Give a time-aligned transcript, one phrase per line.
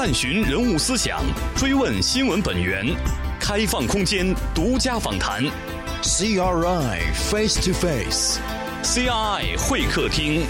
[0.00, 1.18] 探寻人物思想，
[1.56, 2.86] 追问新闻本源，
[3.40, 5.42] 开放空间，独家访谈。
[6.02, 10.42] CRI Face to Face，CRI 会客厅。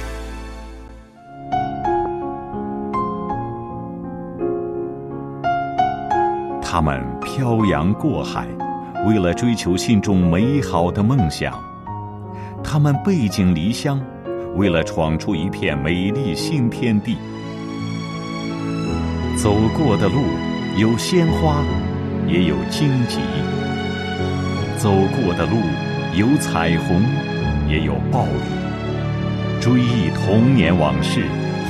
[6.61, 8.47] 他们漂洋过海，
[9.07, 11.55] 为了追求心中美好的梦想；
[12.63, 13.99] 他们背井离乡，
[14.57, 17.17] 为了闯出一片美丽新天地。
[19.41, 20.25] 走过的路
[20.77, 21.63] 有鲜花，
[22.27, 23.21] 也有荆棘；
[24.77, 25.59] 走过的路
[26.13, 27.01] 有彩虹，
[27.69, 29.61] 也有暴雨。
[29.61, 31.23] 追忆童年往事，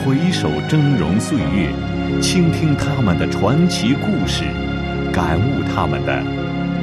[0.02, 1.68] 回首峥嵘岁月，
[2.22, 4.44] 倾听他们的传奇故事，
[5.12, 6.22] 感悟他们的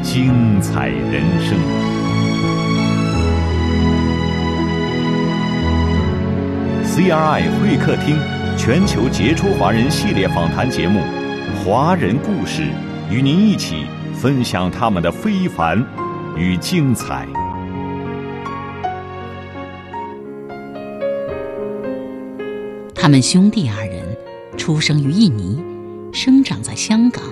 [0.04, 1.58] 精彩人生。
[6.86, 8.16] CRI 会客厅。
[8.58, 11.00] 全球杰出华人系列访谈节目
[11.64, 12.64] 《华人故事》，
[13.14, 15.78] 与您一起分享他们的非凡
[16.36, 17.28] 与精彩。
[22.96, 24.18] 他们兄弟二人
[24.58, 25.62] 出生于印尼，
[26.12, 27.24] 生长在香港，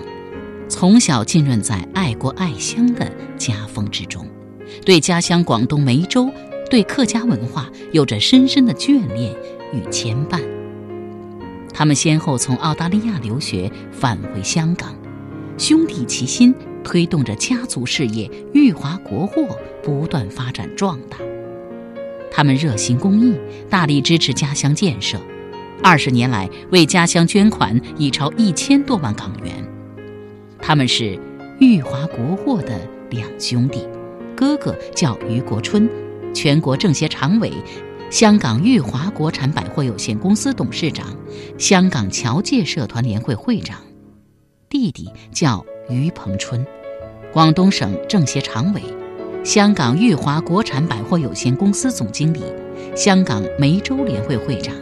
[0.67, 4.27] 从小浸润在爱国爱乡的家风之中，
[4.85, 6.29] 对家乡广东梅州、
[6.69, 9.33] 对客家文化有着深深的眷恋
[9.73, 10.52] 与牵绊。
[11.73, 14.95] 他们先后从澳大利亚留学，返回香港，
[15.57, 21.17] 兄弟齐心，推动着家族事业裕华国货不断发展壮大。
[22.31, 23.35] 他们热心公益，
[23.69, 25.17] 大力支持家乡建设，
[25.83, 29.51] 二十年来为家乡捐款已超一千多万港元。
[30.59, 31.19] 他们是
[31.59, 33.87] 裕华国货的两兄弟，
[34.35, 35.89] 哥哥叫余国春，
[36.33, 37.51] 全国政协常委。
[38.13, 41.17] 香港裕华国产百货有限公司董事长，
[41.57, 43.79] 香港侨界社团联会会长，
[44.69, 46.63] 弟弟叫于鹏春，
[47.31, 48.83] 广东省政协常委，
[49.43, 52.43] 香港裕华国产百货有限公司总经理，
[52.95, 54.75] 香港梅州联会会长。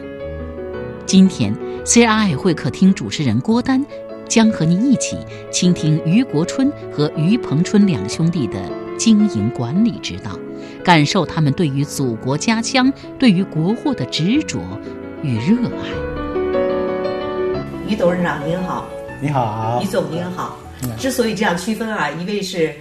[1.06, 1.56] 今天
[1.86, 3.82] ，CRI 会客厅主持人郭丹
[4.28, 5.16] 将和您一起
[5.50, 8.60] 倾听于国春和于鹏春两兄弟的
[9.04, 10.38] 经营管理之道。
[10.84, 14.60] 感受他们对于祖国家乡、对于国货的执着
[15.24, 15.88] 与热爱。
[17.88, 18.86] 于董事长您好，
[19.20, 20.56] 你好，于总您好。
[21.00, 22.72] 之所以这样区分啊，一位是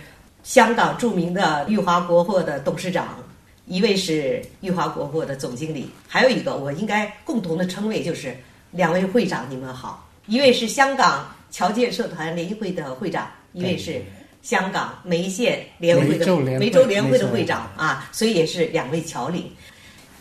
[0.43, 3.07] 香港著名的裕华国货的董事长，
[3.65, 8.37] 一位是裕华国货的总经理，还有一个我应该共同的称谓就是
[8.69, 10.07] 两位会长，你们好。
[10.27, 14.03] 一位是香港侨界社团联谊会的会长，一位是。
[14.41, 16.25] 香港梅县联会的
[16.57, 19.51] 梅州联会的会长啊，所以也是两位侨领。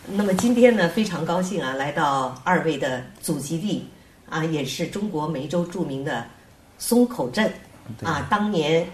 [0.07, 3.87] 那么今天呢，非常高兴啊，来到二位的祖籍地
[4.29, 6.25] 啊，也是中国梅州著名的
[6.77, 7.51] 松口镇
[8.03, 8.27] 啊。
[8.29, 8.87] 当年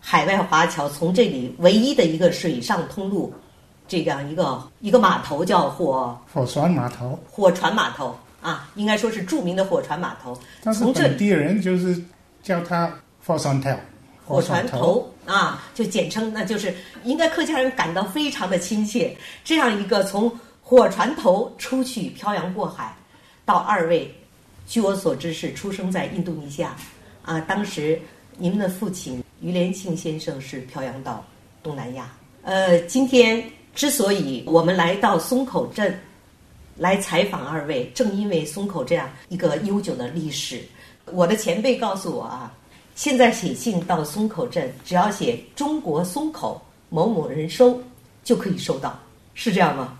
[0.00, 3.32] 海外华侨从这里唯一的一个水上通路，
[3.86, 10.36] 这样一个一个码头叫火火船码头，火船码头啊，应该说是著名的火船码头。
[10.62, 12.00] 但是本地人就是
[12.42, 12.92] 叫它
[13.24, 13.70] 火船头。
[14.26, 16.74] 火船头啊，就简称，那就是
[17.04, 19.14] 应该客家人感到非常的亲切。
[19.44, 22.96] 这样一个从火船头出去漂洋过海，
[23.44, 24.10] 到二位，
[24.66, 26.74] 据我所知是出生在印度尼西亚
[27.22, 27.38] 啊。
[27.40, 28.00] 当时
[28.38, 31.22] 你们的父亲于连庆先生是漂洋到
[31.62, 32.10] 东南亚。
[32.42, 36.00] 呃，今天之所以我们来到松口镇
[36.78, 40.62] 来采访二位，正因为松口这样一个悠久的历史。
[41.12, 42.50] 我的前辈告诉我啊。
[42.94, 47.80] 现在写信到松口镇，只要写“中国松口某某人收”，
[48.22, 48.98] 就可以收到，
[49.34, 49.98] 是这样吗？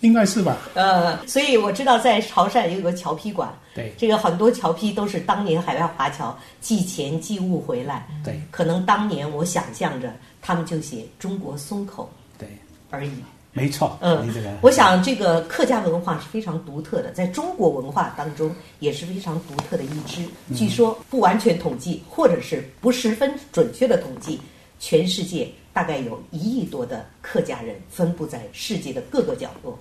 [0.00, 0.56] 应该是吧。
[0.74, 12.08] 呃，所以我知道在潮汕有个侨批馆，对，这个很多侨批都是当年海外华侨寄钱寄物回来，对，可能当年我想象着他们就写“中国松口”
[12.38, 12.48] 对
[12.90, 13.10] 而已。
[13.56, 14.28] 没错，嗯，
[14.60, 20.22] 我想这个客家文化是非常独特的，在中国文化当中也是非常独特的一支。
[20.54, 24.38] 据说不完全统计，或者是不十分准确的统计，
[24.78, 29.78] 全世界大概有一亿多的客家人分布在世界的各个角落。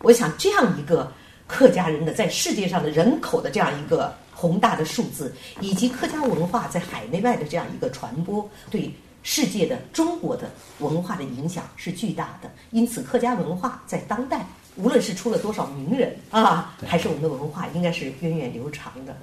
[0.00, 1.12] 我想这样一个
[1.46, 8.90] 客家人的在世界上的人口的这样一个宏大的数字，以及客家文化在海内外的这样一个传播，对。
[9.30, 14.42] 世界的中国的文化的影响是巨大的，因此客家文化在当代，
[14.76, 19.14] 无论是出了多少名人啊，还是我们的文化，应该是源远流长的。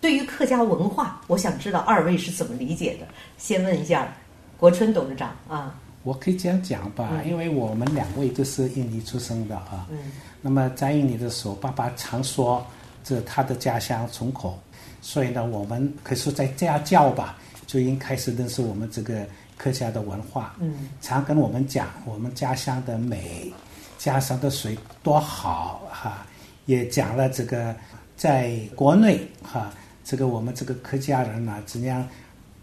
[0.00, 3.06] 对于客家文化，我想知道二位是怎么理解的？
[3.36, 4.10] 先问一下
[4.56, 5.78] 国春董事长啊。
[6.04, 9.86] 我可以这样讲吧，因为我们两位都是印尼出生的啊。
[9.90, 10.10] 嗯。
[10.40, 12.66] 那么在印尼的时候，爸爸常说
[13.04, 14.58] 这他的家乡重口，
[15.02, 19.26] 所以呢，我们可以说在家教吧，就应开始认识我们这个
[19.56, 20.54] 客家的文化。
[20.60, 23.52] 嗯，常跟我们讲我们家乡的美，
[23.98, 26.26] 家乡的水多好哈，
[26.66, 27.74] 也讲了这个
[28.16, 29.72] 在国内哈，
[30.04, 32.06] 这个我们这个客家人呢怎样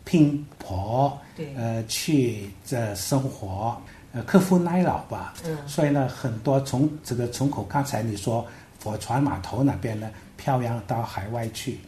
[0.04, 3.80] 拼搏，对，呃，去这生活，
[4.14, 5.34] 呃，克服耐劳吧。
[5.46, 8.46] 嗯，所以呢，很多从这个从口，刚才你说
[8.84, 11.80] 火船码头那边呢，漂洋到海外去。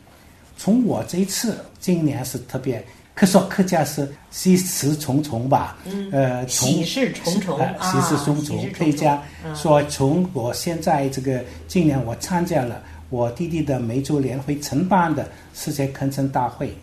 [0.55, 5.77] 从我这一次今年是特别，可说客家是喜事重重吧。
[5.85, 9.21] 嗯，呃，喜事重重啊，喜事重重，可以讲
[9.55, 16.75] 说从我现在这个今年我参加了我弟弟的梅州联会承办的世界恳亲大会。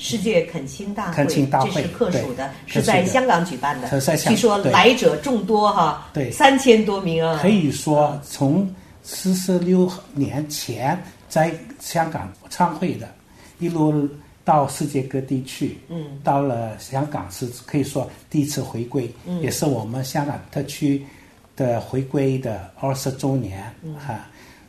[0.00, 3.88] 世界恳亲大会，这是客属的，是在香港举办的。
[4.18, 7.40] 据说来者众多哈，对，三千多名啊。
[7.42, 13.08] 可以说从四十六年前在香港参会的，
[13.58, 14.08] 一路
[14.48, 21.04] 到世界各地去，嗯，到了香港是可以说第一次回归，嗯，也是我们香港特区
[21.54, 24.18] 的回归的二十周年，嗯，哈。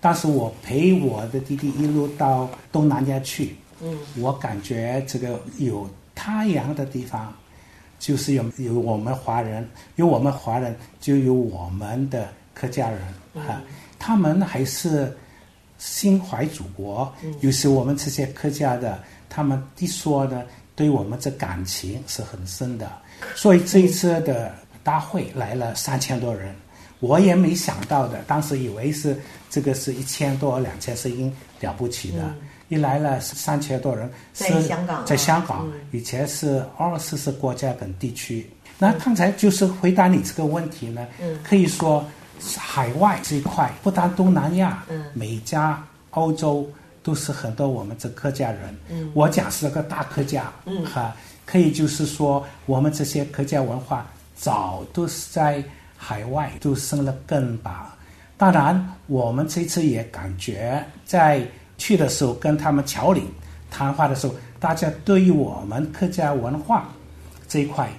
[0.02, 3.56] 当时我陪我的弟弟一路到东南亚去。
[3.82, 7.34] 嗯，我感觉这个有太阳的地方，
[8.00, 9.66] 就是有有我们华人，
[9.96, 13.00] 有我们华人就有我们的客家人
[13.48, 13.64] 啊，
[13.98, 15.16] 他们还是
[15.78, 17.34] 心怀祖国，嗯。
[17.40, 20.44] 有时我们这些客家的，他们一说呢，
[20.76, 22.92] 对我们这感情是很深的。
[23.36, 24.54] 所以这一次的
[24.84, 26.56] 大会来了三千多人，
[27.00, 29.18] 我也没想到的，当时以为是
[29.50, 32.24] 这个是一千多两千是应了不起的。
[32.70, 38.48] 一来了三千多人，在香港，在香港，以前是二十四国家跟地区。
[38.78, 41.08] 那刚才就是回答你这个问题呢，
[41.44, 42.06] 可以说
[42.56, 46.70] 海外这一块，不单东南亚、美加、欧洲，
[47.10, 48.78] 都是很多我们这客家人。
[49.16, 55.64] 我讲是个大客家，嗯哈，可以就是说我们这些客家文化早都是在
[55.98, 57.98] 海外都生了根吧。
[58.38, 61.44] 当然，我们这次也感觉在。
[61.82, 63.24] 去的时候跟他们侨领
[63.72, 66.90] 谈话的时候，大家对于我们客家文化
[67.48, 67.90] 这一块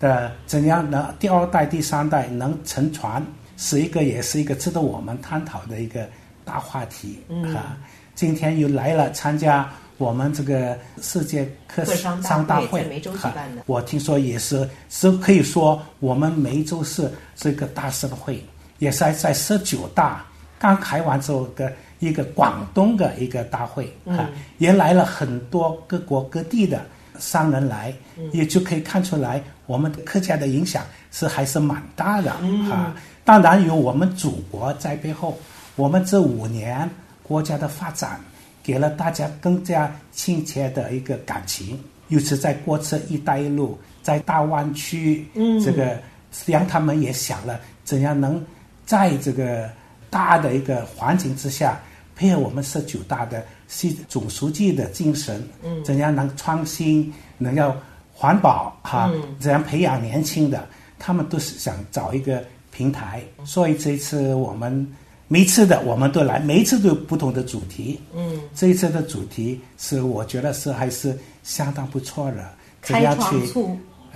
[0.00, 3.24] 的怎样能第二代、第三代能承传，
[3.56, 6.04] 是一个也是一个值得我们探讨的一个
[6.44, 7.20] 大话题
[7.54, 7.78] 啊。
[8.18, 13.62] 今天又来了参加我们这个世界客商大会，梅州举办的。
[13.66, 18.42] 我听说也是是可以说我们梅州市这个大盛会，
[18.80, 20.24] 也是在十九大
[20.58, 21.72] 刚开完之后的。
[22.00, 26.80] 一个广东的一个大会啊，也来了很多各国各地的
[27.18, 27.92] 商人来，
[28.30, 32.30] 也就可以看出来我们客家的影响是还是蛮大的
[32.70, 32.94] 啊。
[33.24, 35.36] 当然有我们祖国在背后，
[35.74, 36.88] 我们这五年
[37.28, 38.18] 国家的发展，
[38.62, 41.78] 给了大家更加亲切的一个感情。
[42.08, 46.00] 尤其在过去“一带一路”在大湾区，嗯这个
[46.46, 48.42] 让他们也想了怎样能
[48.86, 49.70] 在这个
[50.08, 51.78] 大的一个环境之下。
[52.16, 57.76] 配合我们十九大的习总书记的精神，嗯怎样能创新，能要
[58.12, 59.08] 环保哈？
[59.38, 60.66] 怎样培养年轻的？
[60.98, 62.42] 他们都是想找一个
[62.72, 63.22] 平台。
[63.44, 64.84] 所以这次我们
[65.28, 68.00] 每次的我们都来，每一次都有不同的主题。
[68.16, 72.48] 嗯，这一次的主题是我觉得是还是相当不错的。
[72.82, 73.52] 怎样去，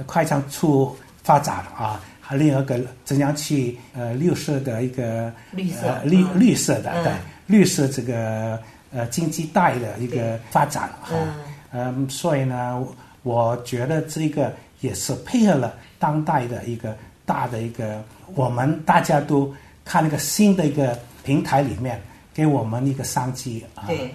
[0.07, 2.00] 快创促发展啊！
[2.21, 7.12] 还另一个怎样去呃绿色的一个绿色绿绿色的对。
[7.47, 8.59] 绿色这个
[8.92, 11.14] 呃经济带的一个发展哈，
[11.73, 12.83] 嗯，所以呢，
[13.25, 18.02] 我觉得这个也是配合了当代的一个大的一个，
[18.35, 19.52] 我们大家都
[19.92, 22.00] 看那个新的一个平台里面，
[22.32, 23.84] 给我们一个商机啊。
[23.87, 24.14] 对，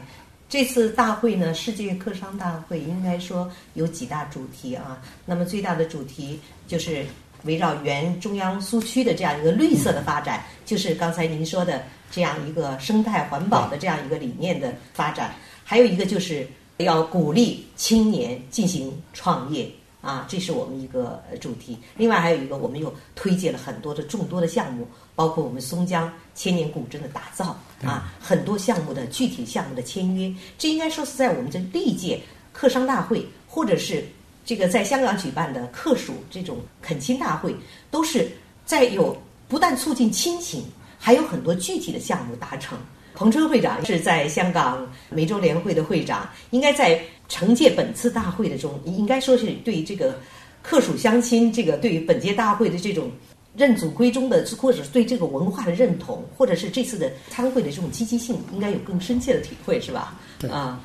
[0.50, 5.00] 这次大会呢，世界客商大会应该说有几大主题啊。
[5.24, 7.06] 那么最大的主题就是
[7.44, 11.84] 围绕原中央苏区的这样一个绿色的发展，就是刚才您说的。
[12.10, 19.70] 这样一个生态环保的这样一个理念的发展，还有一个就是要鼓励青年进行创业
[20.02, 21.78] 啊，这是我们一个主题。
[21.96, 30.34] 另外还有一个，我们又推介了很多的众多的项目，包括我们松江千年古镇的打造啊，很多项目的具体项目的签约。
[30.58, 32.22] 这应该说是在我们这历届
[32.54, 34.06] 客商大会，或者是
[34.46, 37.56] 这个在香港举办的客属这种恳亲大会，
[37.92, 38.32] 都是
[38.66, 39.16] 在有
[39.48, 40.64] 不但促进亲情。
[41.00, 42.76] 还有很多具体的项目达成。
[43.14, 50.18] 彭春会长是在香港梅州联会的会长，应该在承接本次大会的中，应该说是对这个
[50.62, 53.10] 客属乡亲这个对于本届大会的这种
[53.56, 60.16] 认祖归宗的，或者是对这个文化的认同，或者是这次的参会的这种积极性，应该有更深切的体会，是吧？
[60.40, 60.50] 对。
[60.50, 60.80] 啊，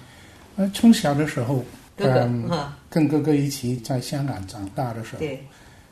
[0.56, 1.64] 呃，从小的时候，
[1.96, 5.44] 哥哥嗯哈，跟哥哥一起在香港长大的时候，对，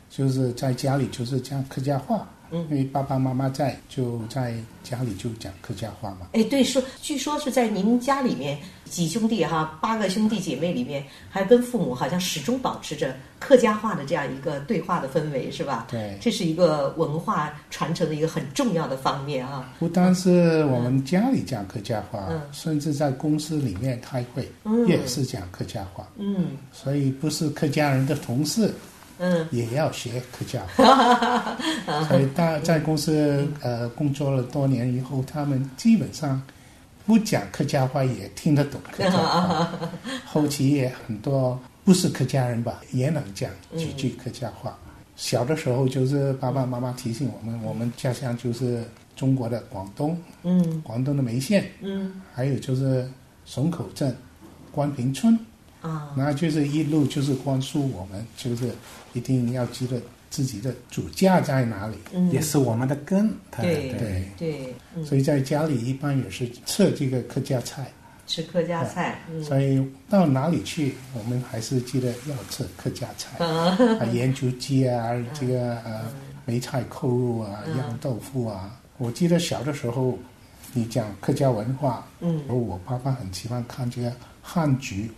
[0.09, 4.53] 就是在家里就是讲客家话，嗯因为爸爸妈妈在，就在
[4.83, 6.27] 家里就讲客家话嘛。
[6.33, 15.87] 哎，对，说据说是在您家里面几兄弟哈，八个兄弟姐妹里面，还跟父母好像始终保持着客家话的这样一个对话的氛围，是吧？
[15.89, 19.73] 对这是一个文化传承的一个很重要的方面啊。
[19.79, 26.07] 不单是我们家里讲客家话，嗯甚至在公司里面开会，嗯也是讲客家话。
[26.17, 28.73] 嗯所以不是客家人的同事
[29.21, 31.55] 嗯也要学客家话。
[32.09, 36.41] 所以大在公司呃工作了多年以后，他们基本上
[37.05, 39.71] 不讲客家话也听得懂客家话。
[40.25, 44.75] 后期也很多不是客家人吧，也能讲几句客家话。
[45.15, 48.83] 小的时候就是爸爸妈妈提醒我们，我们家乡就是
[49.15, 53.07] 中国的广东，嗯广东的梅县，嗯还有就是
[53.45, 54.15] 松口镇、
[54.71, 55.37] 关平村。
[55.81, 58.71] 啊那就是一路就是灌输我们，就是
[59.13, 61.97] 一定要记得自己的主家在哪里。
[62.13, 63.33] 嗯，也是我们的根。
[63.59, 67.91] 对对，对，嗯，所以在家里一般也是吃这个客家菜，
[68.27, 69.43] 吃客家菜，嗯。
[69.43, 73.43] 所以到哪里去，我们还是记得要吃客家菜。
[73.43, 73.77] 啊。
[73.99, 76.01] 啊，盐焗鸡啊， 这个呃
[76.45, 78.79] 梅菜扣肉啊，酿豆腐啊。
[78.97, 80.17] 我记得小的时候，
[80.73, 82.37] 你讲客家文化，嗯。
[82.47, 85.11] 然后我爸爸很喜欢看这个汉剧，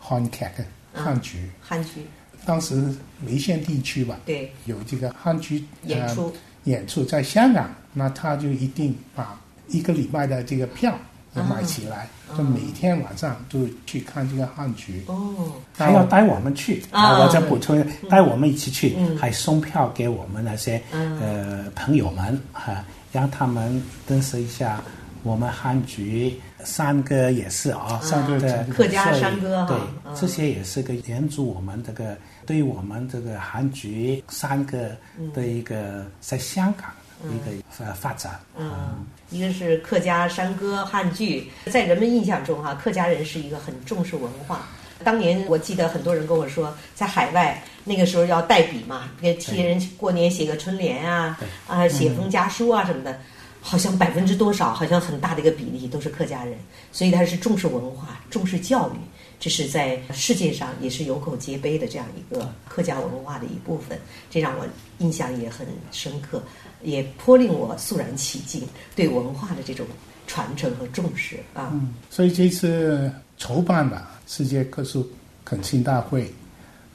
[0.00, 0.44] 汉剧
[0.92, 1.50] 汉剧。
[1.60, 2.06] 汉剧，
[2.44, 6.26] 当时梅县地区吧，对，有这个汉剧演出。
[6.26, 6.32] 呃
[6.64, 10.94] 演出在香港，那他就一定把一个礼拜的这个票
[11.34, 15.02] 也买起来，就每天晚上都去看这个汉剧。
[15.06, 17.20] 哦，还要带我们去啊。
[17.20, 19.16] 我再补充，带我们一起去，嗯。
[19.16, 21.18] 还送票给我们那些、嗯。
[21.20, 24.82] 呃朋友们哈、让他们认识一下
[25.22, 34.90] 我们汉剧山歌也是啊，山歌的客家山歌对嗯，这些也是个援助我们这个对我们这个汉剧山歌
[35.34, 36.90] 的一个在香港
[37.24, 38.38] 一个发发展。
[38.56, 44.66] 嗯，一个是客家山歌汉剧，在人们印象中哈、客家人是一个很重视文化。
[45.04, 53.18] 当年我记得很多人跟我说，在海外那个时候要代笔嘛，给替人过年写个春联啊，啊写封家书啊什么的，
[53.60, 56.56] 好像百分之多少，好像很大的一个比例都是客家人，
[56.92, 58.96] 所以他是重视文化、重视教育，
[59.38, 63.98] 这是在世界上也是有口皆碑的这样一个客家文化的一部分，
[64.30, 64.66] 这让我
[64.98, 66.42] 印象也很深刻，
[66.82, 68.62] 也颇令我肃然起敬，
[68.96, 69.86] 对文化的这种
[70.26, 71.72] 传承和重视啊。
[72.08, 75.08] 所以这次筹办吧世界客诉
[75.44, 76.32] 恳亲大会，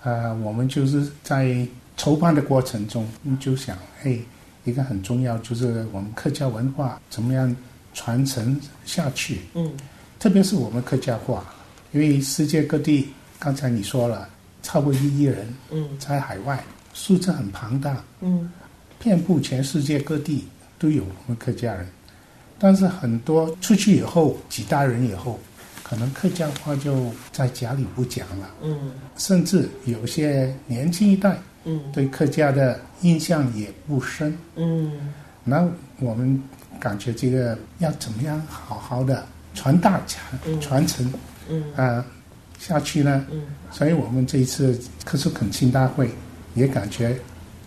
[0.04, 1.66] 呃，我们就是在
[1.98, 3.08] 筹办的过程中
[3.40, 4.18] 就想，哎，
[4.64, 7.56] 一个很重要就是我们客家文化怎么样
[7.94, 9.42] 传承下去。
[9.54, 9.72] 嗯。
[10.20, 11.46] 特别是我们客家话，
[11.92, 14.30] 因为世界各地，刚才你说了，
[14.62, 15.90] 超过一亿人嗯。
[16.00, 18.50] 在海外，数字很庞大，嗯。
[19.00, 20.48] 遍布全世界各地
[20.80, 21.86] 都有我们客家人。
[22.58, 25.38] 但是很多出去以后，几代人以后，
[25.84, 28.92] 可能客家话就在家里不讲了，嗯。
[29.18, 31.82] 甚至有些年轻一代嗯。
[31.92, 34.36] 对客家的印象也不深。
[34.56, 35.70] 嗯那
[36.00, 36.42] 我们
[36.80, 41.14] 感觉这个要怎么样好好的传大传嗯传承
[41.50, 42.04] 嗯啊、
[42.58, 43.26] 下去呢？
[43.32, 46.10] 嗯所以我们这一次科苏恳亲大会
[46.56, 47.16] 也感觉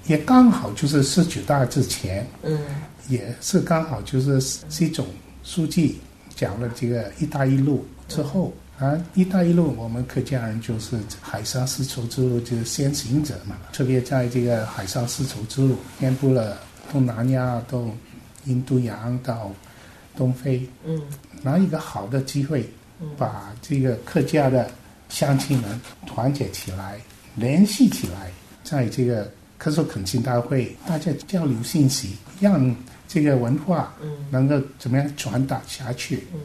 [0.07, 2.59] 也刚好就是十九大之前，嗯
[3.09, 5.07] 也是刚好就是习总
[5.45, 6.01] 书记
[6.35, 8.53] 讲了这个“一带一路”之后。
[8.79, 16.59] 啊，“一带一路”，我们客家人就是海上丝绸之路就是先行者嘛，特别在这个海上丝绸之路遍布了
[16.93, 17.83] 东南亚到
[18.45, 19.51] 印度洋到
[20.15, 21.01] 东非，嗯。
[21.43, 22.69] 拿一个好的机会，
[23.17, 24.71] 把这个客家的
[25.09, 26.99] 乡亲们团结起来，
[27.35, 28.31] 联系起来，
[28.63, 32.75] 在这个科索恳亲大会，大家交流信息，让
[33.09, 34.11] 这个文化嗯。
[34.31, 36.27] 能够怎么样传达下去。
[36.35, 36.41] 嗯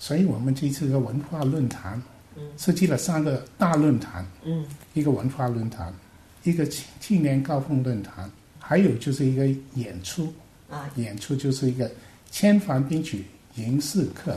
[0.00, 2.02] 所以我们这次的文化论坛
[2.36, 2.42] 嗯。
[2.56, 4.64] 设计了三个大论坛，嗯。
[4.94, 5.94] 一个文化论坛，
[6.42, 8.28] 一个青青年高峰论坛，
[8.58, 10.32] 还有就是一个演出。
[10.68, 10.90] 啊。
[10.96, 11.88] 演出就是一个
[12.30, 13.24] 千帆并举
[13.56, 14.36] 迎四客。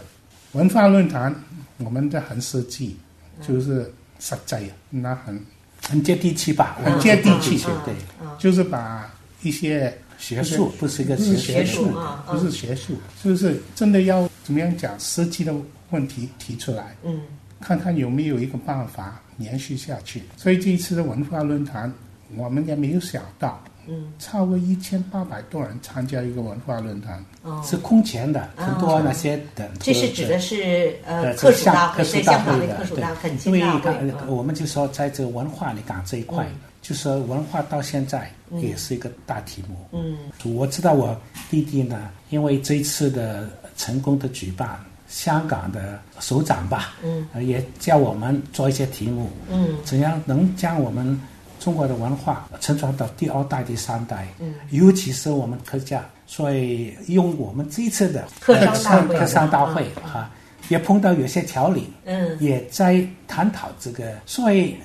[0.51, 1.33] 文化论坛，
[1.77, 2.97] 我们的很实际，
[3.41, 5.39] 就是实在呀，那很
[5.87, 6.77] 很接地气吧？
[6.83, 7.57] 很接地气。
[7.57, 7.93] 气，对，
[8.23, 11.91] 啊就是把一些学术不是一个学学术
[12.27, 15.53] 不是学术，就是真的要怎么样讲实际的
[15.89, 17.21] 问题提出来，嗯。
[17.59, 20.21] 看看有没有一个办法延续下去。
[20.35, 21.91] 所以这一次的文化论坛，
[22.35, 27.61] 我们也没有想到嗯，差不多一千八百多人参加一个文化论坛，哦。
[27.65, 29.71] 是空前的，很多那些的。
[29.79, 33.95] 这是指的是呃，客属大会，在香港的客属大会，因为刚
[34.27, 36.45] 我们就说在这个文化里讲这一块，
[36.81, 39.77] 就说文化到现在也是一个大题目。
[39.93, 40.17] 嗯，
[40.53, 41.17] 我知道我
[41.49, 44.77] 弟弟呢，因为这次的成功的举办。
[45.09, 51.21] 香港的首长吧，嗯，也叫我们做一些题目，嗯，怎样能将我们
[51.59, 60.31] 中国的文化承传到第二代、第三代，嗯，尤其是我们客家，所以用我们这次的客商客商大会哈，
[60.69, 64.75] 也碰到有些侨领，嗯，也在探讨这个，所以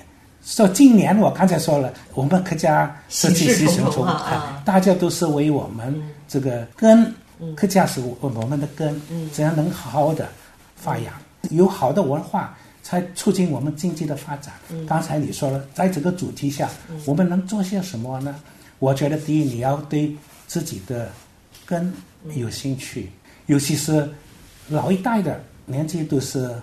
[0.43, 6.67] 说今年我刚才说了，我们客家是气势重重啊，大家都是为我们这个
[7.39, 7.55] 根。
[7.55, 10.27] 客家是我我们的根，怎样能好好的
[10.75, 11.13] 发扬？
[11.51, 14.53] 有好的文化，才促进我们经济的发展。
[14.85, 16.69] 刚才你说了，在这个主题下，
[17.05, 18.35] 我们能做些什么呢？
[18.77, 20.13] 我觉得，第一，你要对
[20.47, 21.09] 自己的
[21.65, 21.93] 根
[22.35, 23.09] 有兴趣，
[23.45, 24.07] 尤其是
[24.67, 26.53] 老一代的年纪都是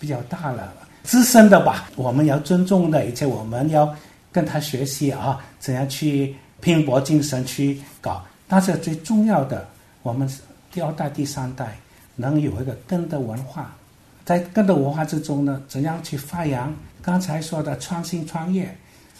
[0.00, 0.72] 比较大了，
[1.04, 3.88] 资深的吧，我们要尊重的，而且我们要
[4.32, 8.24] 跟他学习啊，怎样去拼搏精神去搞。
[8.48, 9.66] 但是最重要的。
[10.04, 10.30] 我们
[10.70, 11.76] 第二代、第三代
[12.14, 13.74] 能有一个根的文化，
[14.22, 18.72] 在根的文化之中呢，怎样去发扬刚才说的创新创业？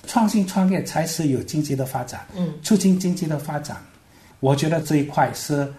[0.07, 3.79] 创新创业才是有经济的发展，嗯，促进经济的发展。
[4.41, 5.73] 我觉得这一块是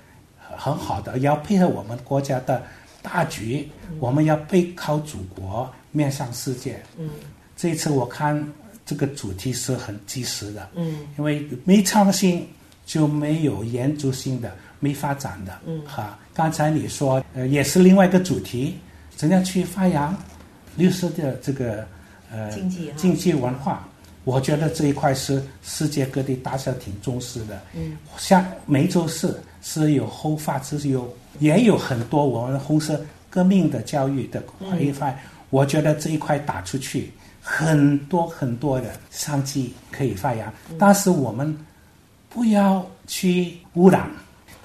[0.57, 2.63] 很好的，要配合我们国家的
[3.03, 3.69] 大局，
[3.99, 6.81] 我们要背靠祖国，面向世界。
[6.97, 7.07] 嗯，
[7.55, 8.43] 这一次我看
[8.83, 12.47] 这个主题是很及时的，嗯，因为没创新
[12.87, 14.51] 就没有延续性的。
[14.85, 18.77] 没发展的，嗯，哈，刚才你说，呃，也是另外一个主题，
[19.15, 20.15] 怎样去发扬
[20.75, 21.87] 绿色的这个
[22.31, 23.87] 呃经济经济文化？
[24.25, 27.59] 我觉得这一块是世界各地大家挺重视的。
[27.73, 34.43] 嗯，像梅州市是有后发之优，也有很多我们红色革命的教育的
[34.79, 35.17] 一块。
[35.49, 37.11] 我觉得这一块打出去，
[37.41, 41.57] 很多很多的商机可以发扬，但是我们
[42.29, 44.09] 不要去污染。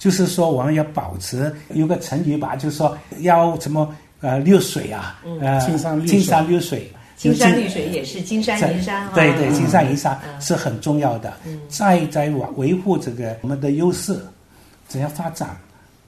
[0.00, 6.06] 就是说，我们要保持有个成语吧，就是说要什么呃绿水啊，呃青山绿
[6.58, 9.12] 水，金山绿水也是金山银山啊。
[9.14, 11.34] 对对，金山银山是很重要的。
[11.68, 14.18] 再在维维护这个我们的优势，
[14.88, 15.54] 怎样发展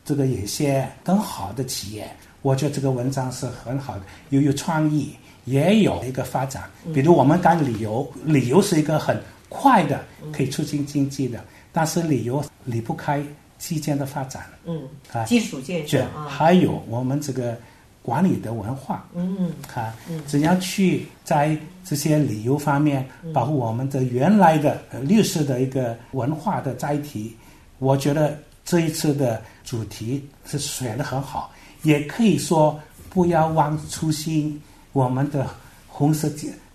[0.06, 6.62] 这个有些更好的企业，我觉得这个文章是很好的，又有创意，也有一个发展。
[6.94, 10.00] 比如我们干旅游，旅游是一个很快的
[10.32, 13.22] 可以促进经济的，但是旅游离不开。
[13.62, 17.56] 基建的发展，嗯，啊，基础建设啊，还有我们这个
[18.02, 19.94] 管理的文化，嗯，啊，
[20.26, 27.36] 怎样去在这些旅游方面保护我们的原来的历史的一个文化的载体？
[27.78, 31.52] 我觉得这一次的主题是选的很好，
[31.84, 32.76] 也可以说
[33.10, 34.60] 不要忘初心，
[34.92, 35.48] 我们的
[35.86, 36.28] 红色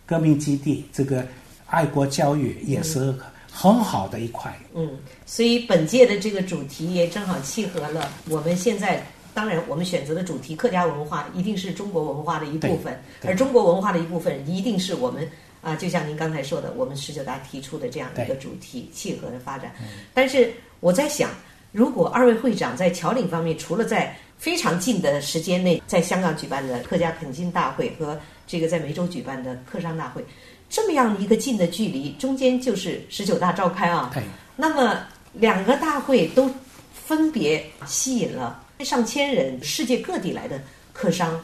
[0.05, 1.27] 革命基地这个
[1.65, 3.13] 爱国教育也是。
[3.59, 9.03] 很好的一块，嗯，所以本届的这个主题也正好契合了我们现在。
[9.33, 15.27] 当然，我们选择的主题客家文化一定是中国文化的一部分，而中国文化的一部分一定是我们
[15.61, 19.71] 啊，就像您刚才说的，我们十九大提出的这样一个主题契合的发展。
[20.13, 21.29] 但是我在想，
[21.71, 30.23] 如果二位会长在侨领方面，除了在非常近的时间内在香港举办的客家恳亲大会和这个在梅州举办的客商大会。
[30.69, 34.11] 这么样一个近的距离，中间就是十九大召开啊。
[34.13, 34.23] 对。
[34.55, 36.49] 那么两个大会都
[36.91, 40.61] 分别吸引了上千人，世界各地来的
[40.93, 41.43] 客商、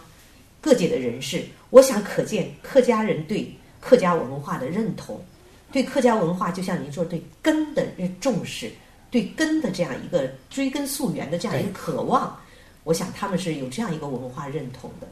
[0.60, 1.44] 各界的人士。
[1.70, 5.24] 我想可见客家人对客家文化的认同，
[5.72, 7.88] 对客家文化就像您说对根的
[8.20, 8.72] 重视，
[9.10, 12.38] 对根的这样一个追根溯源的这样一个渴望。
[12.84, 15.08] 我想他们是有这样一个文化认同的。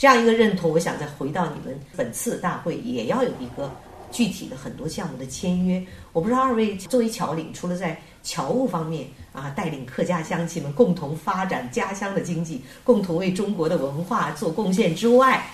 [0.00, 3.70] 这样一个认同，我想再回到你们本次大会，也要有一个
[4.10, 5.84] 具体的很多项目的签约。
[6.14, 15.46] 我不知道二位作为侨领，除了在侨务方面啊，带领客家乡亲们共同发展家乡的经济，共同为中国的文化做贡献之外，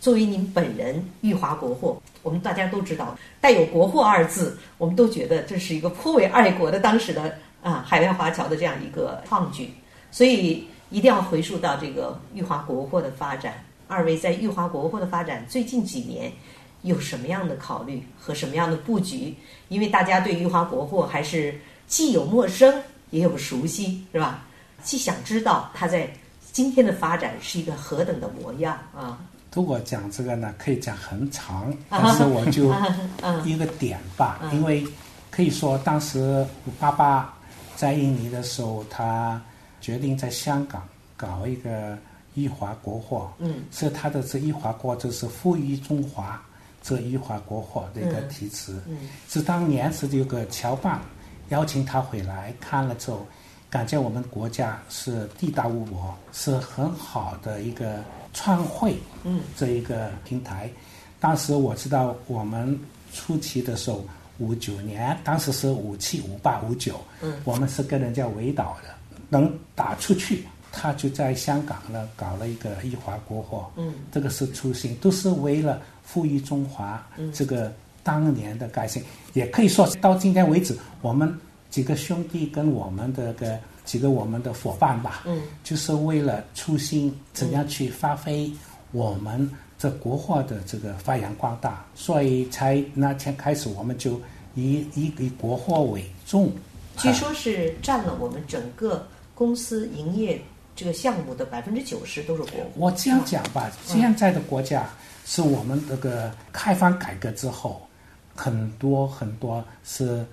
[0.00, 9.70] 作为您本人玉华国货，我们大家都知道带有“国货”二字，我们都觉得这是一个颇为爱国的当时的啊海外华侨的这样一个创举，
[10.10, 13.62] 所以一定要回溯到这个玉华国货的发展。
[13.92, 16.32] 二位在玉华国货的发展最近几年
[16.80, 19.34] 有什么样的考虑和什么样的布局？
[19.68, 21.54] 因为大家对玉华国货还是
[21.86, 22.74] 既有陌生
[23.10, 24.44] 也有熟悉，是吧？
[24.82, 26.10] 既想知道它在
[26.50, 29.20] 今天的发展是一个何等的模样啊！
[29.54, 32.72] 如果讲这个呢，可以讲很长， 但是我就
[33.44, 34.40] 一个点吧。
[34.52, 34.84] 因为
[35.30, 37.32] 可以说当时我爸爸
[37.76, 39.40] 在印尼的时候，他
[39.80, 40.82] 决定在香港
[41.16, 41.96] 搞一个
[42.34, 46.42] 益华国货，嗯，是他的这一华国就是富于中华。
[46.84, 48.82] 这一华国货的一个题词，
[49.28, 51.00] 是当年是有个侨办
[51.50, 53.24] 邀请他回来看了之后，
[53.70, 58.02] 感觉我们国家是地大物博，是很好的一个
[58.34, 60.68] 创汇嗯这一个平台。
[61.20, 62.76] 当时我知道我们
[63.12, 64.04] 初期的时候，
[64.38, 68.92] 五九年，当时是五七、五八、五九，嗯我们是跟人家围岛的，
[69.28, 70.44] 能打出去。
[70.72, 73.94] 他就在香港呢搞了一个一华国货，嗯。
[74.10, 75.80] 这个是初心，都是为了。
[76.04, 79.02] 富裕中华，这个当年的改性，
[79.34, 81.32] 也可以说到今天为止，我们
[81.70, 88.50] 几个兄弟跟我们的个几个我们的伙伴吧，嗯，就是为了初心，怎样去发挥
[88.90, 94.20] 我们这国货的这个发扬光大，所以才那天开始，我们就
[94.54, 96.50] 以以以国货为重。
[96.98, 100.38] 据说是占了我们整个公司营业
[100.74, 102.70] 这个项目的百分之九十都是国货。
[102.76, 104.84] 我这样讲吧，现在的国家。
[105.24, 107.80] 是我们这个开放改革之后，
[108.34, 110.26] 很多很多是，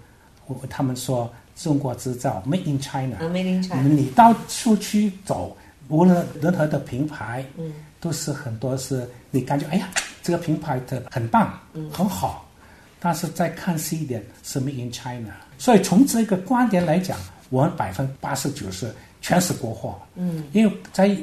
[0.47, 3.84] 我他们说中国制造 “Made in China”，“Made in China”。
[3.84, 5.56] 你到处去走，
[5.89, 9.88] 无论任何的品牌，嗯，都是很多是，你感觉哎呀，
[10.23, 12.49] 这个品牌的很棒，嗯，很好，
[12.99, 15.36] 但是再看细一点是 “Made in China”。
[15.60, 17.15] 所以从这个观点来讲，
[17.52, 21.15] 我们百分之八十九是全是国货，嗯，因为在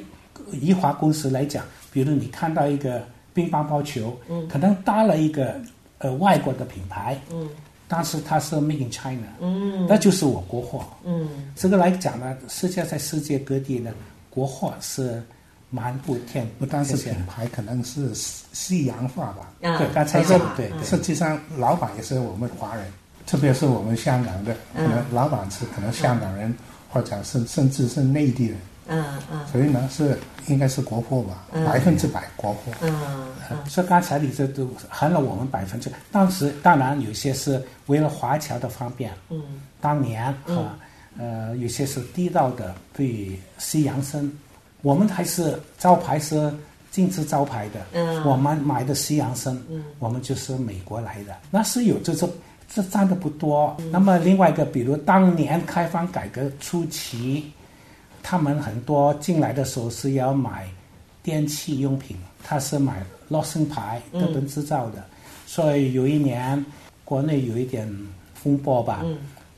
[0.52, 3.02] 宜华公司来讲，比如你看到一个。
[3.36, 5.60] 乒乓球嗯，可能搭了一个
[5.98, 7.46] 呃外国的品牌，嗯，
[7.86, 13.92] 但是它是 Made in China，嗯，那就是我国货，嗯，这个来讲呢，实际上在世界各地呢，
[14.30, 15.22] 国货是
[15.68, 22.86] 蛮不天，不单是品牌，可能是西洋化吧，对，刚才说对，实际上老板也是我们华人，
[23.26, 26.54] 特别是我们香港的，可能老板是可能香港人，
[26.96, 28.56] 或者是甚至是内地人。
[28.88, 32.72] 嗯嗯，所以呢是应该是国货吧，百分之百国货。
[32.80, 39.12] 嗯嗯，所以刚才你这都含了我们百分之，当时当然有些是为了华侨的方便。
[39.28, 39.42] 嗯，
[39.80, 40.78] 当年啊，
[41.18, 44.30] 呃，有些是地道的，对西洋参，
[44.82, 46.50] 我们还是招牌是
[46.92, 47.80] 禁止招牌的。
[47.92, 52.30] 嗯，我们买的西洋参，嗯，我们就是美国来的，那是有这这
[52.72, 53.76] 这占的不多。
[53.90, 57.50] 那么另外一个，比如当年开放改革初期。
[58.28, 60.66] 他们很多进来的时候是要买
[61.22, 65.04] 电器用品，他是买洛森牌德本制造的，
[65.46, 66.66] 所以有一年
[67.04, 67.88] 国内有一点
[68.34, 69.04] 风波吧，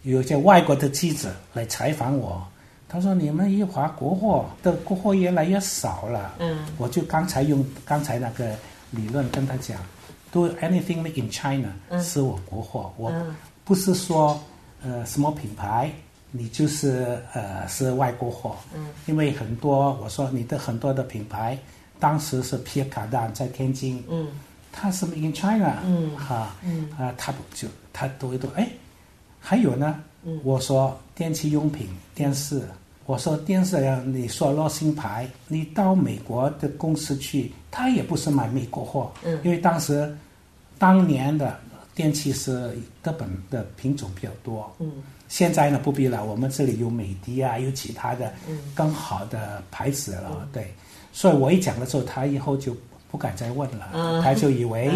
[0.02, 2.46] 有些外国的记者来采访我，
[2.90, 6.34] 他说你们一华国货的国货越来越少了，
[6.76, 8.54] 我就刚才用刚才那个
[8.90, 9.78] 理论跟他讲
[10.32, 13.12] ，do anything made in China 是我国货，我
[13.64, 14.40] 不是说
[14.82, 15.90] 呃什么品牌。
[16.30, 21.58] 你就是呃是外国货，嗯，因为很多我说你的很多的品牌，
[21.98, 24.28] 当时是皮卡丹在天津，嗯，
[24.70, 28.68] 它是 in China，嗯，哈，嗯，啊，他就他读一读，哎，
[29.40, 32.60] 还有呢，嗯，我说电器用品、电视，
[33.08, 40.14] 我说电视呀，你说洛星牌，你到美国的公司去，他也不是买美国货，嗯，因为当时
[40.78, 41.58] 当年的
[41.94, 42.70] 电器是
[43.02, 44.92] 日本的品种比较多，嗯。
[45.26, 48.30] 现在呢不必了，我们这里有美的啊，有其他的
[48.74, 50.70] 更好的牌子了，对。
[51.10, 52.76] 所以我一讲了之后，他以后就
[53.10, 54.92] 不敢再问了，他就以为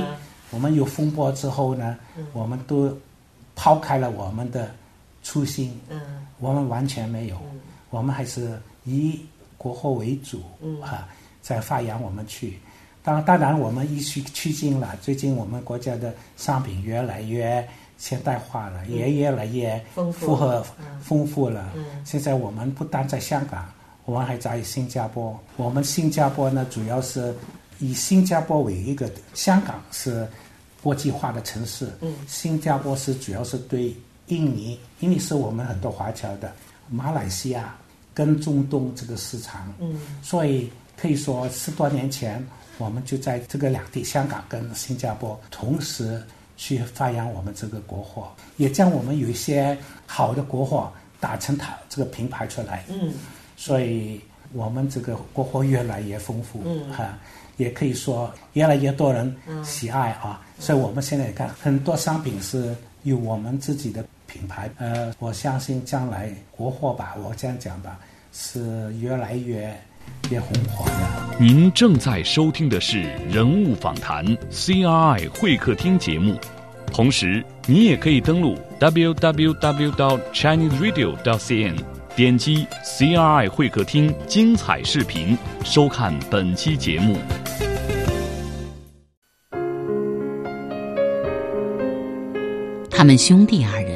[0.51, 1.97] 我们有风波之后呢，
[2.35, 2.95] 我们都
[3.55, 4.71] 抛开了我们的
[5.23, 5.81] 初心，
[6.41, 7.41] 我们完全没有，
[7.93, 9.21] 我们还是以
[9.57, 10.43] 国货为主，
[10.81, 11.07] 哈，
[11.41, 12.59] 在发扬我们去。
[13.05, 17.65] 当当然我们一趋趋近了，最近我们国家的商品越来越。
[17.99, 20.67] 现代化了，也越来越符合
[21.01, 21.73] 丰富了。
[22.05, 23.71] 现在我们不单在香港，
[24.07, 25.39] 我们还在新加坡。
[25.57, 27.33] 我们新加坡呢，主要是
[27.79, 30.27] 以新加坡为一个，香港是
[30.83, 31.89] 国际化的城市。
[32.27, 33.95] 新加坡是主要是对
[34.27, 36.53] 印尼，印尼是我们很多华侨的，
[36.91, 37.73] 马来西亚
[38.15, 39.73] 跟中东这个市场。
[39.81, 42.45] 嗯所以可以说十多年前，
[42.79, 46.23] 我们就在这个两地，香港跟新加坡同时。
[46.55, 52.85] 去发扬我们这个国货，也将我们有一些好的国货打成它这个品牌出来。
[52.89, 53.13] 嗯，
[53.57, 54.21] 所以
[54.53, 56.61] 我们这个国货越来越丰富。
[56.65, 57.19] 嗯，哈，
[57.57, 60.41] 也可以说越来越多人喜爱啊。
[60.61, 64.71] 所以我们现在看很多商品是有我们自己的品牌。
[64.79, 67.99] 呃，我相信将来国货吧，我这样讲吧，
[68.33, 69.71] 是越来越。
[70.31, 70.93] 越红火的。
[71.39, 76.37] 您正在收听的是人物访谈 CRI 会客厅节目，
[76.93, 81.77] 同时，你也可以登录 www.chineseradio.cn，
[82.17, 87.17] 点击 CRI 会客厅精彩视频，收看本期节目。
[92.91, 93.92] 他们兄弟二人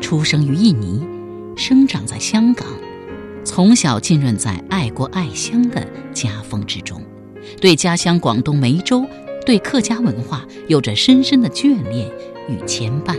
[0.00, 1.06] 出生于印尼，
[1.56, 2.66] 生长在香港，
[3.44, 7.00] 从小浸润在爱国爱乡的家风之中，
[7.60, 9.04] 对家乡广东梅州。
[9.46, 12.08] 对客家文化有着深深的眷恋
[12.46, 13.16] 与牵绊。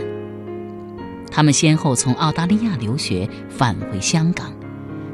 [1.30, 4.54] 他们先后从澳大利亚留学，返回香港，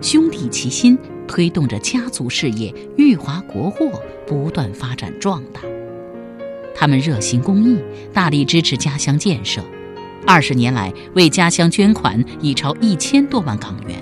[0.03, 5.63] 兄弟齐心，推动着家族事业裕华国货不断发展壮大。
[6.75, 7.79] 他们热心公益，
[8.13, 9.63] 大力支持家乡建设，
[10.27, 13.97] 二十年来为家乡捐款已超一千多万港元。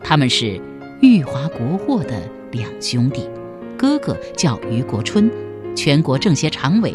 [0.00, 0.60] 他们是
[1.00, 3.28] 裕华国货的两兄弟，
[3.76, 5.30] 哥哥叫余国春。
[5.74, 6.94] 全国政协常委，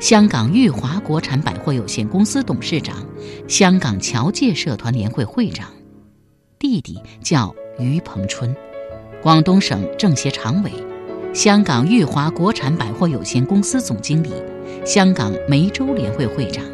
[0.00, 3.04] 香港裕华国产百货有限公司董事长，
[3.46, 5.68] 香港侨界社团联会会长，
[6.58, 8.56] 弟弟叫于鹏春，
[9.22, 10.72] 广东省政协常委，
[11.34, 14.30] 香港裕华国产百货有限公司总经理，
[14.86, 16.64] 香港梅州联会会长。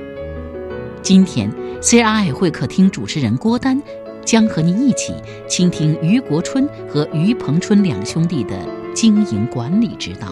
[1.02, 3.80] 今天，CRI 会客厅主持人郭丹
[4.24, 5.14] 将和您一起
[5.48, 8.54] 倾听于国春和于鹏春两兄弟的
[8.94, 10.28] 经营管理之道。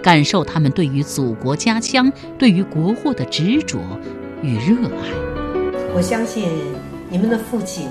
[0.00, 3.78] 感受他们对于祖国家乡、对于国货的执着
[4.42, 5.08] 与热爱。
[5.94, 6.48] 我相信
[7.10, 7.88] 你们的父亲，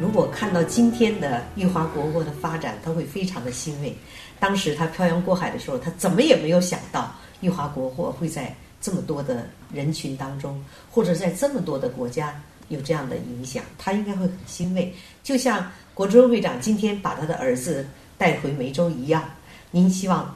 [0.00, 3.94] 如果看到今天的裕华国货的发展，他会非常的欣慰。
[4.38, 14.92] 当时他漂洋过海的时候，他怎么也没有想到裕华国货会在这么多的人群当中，或者在这么多的国家有这样的影响，他应该会很欣慰。
[15.22, 19.24] 就像国春会长今天把他的儿子带回梅州一样，
[19.70, 20.34] 您希望。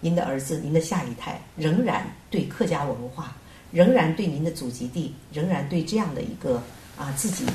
[0.00, 3.34] 您的儿子，您的下一代仍然对客家文化，
[3.72, 6.62] 仍然对您的祖籍地，仍然对这样的一个
[6.98, 7.46] 啊自己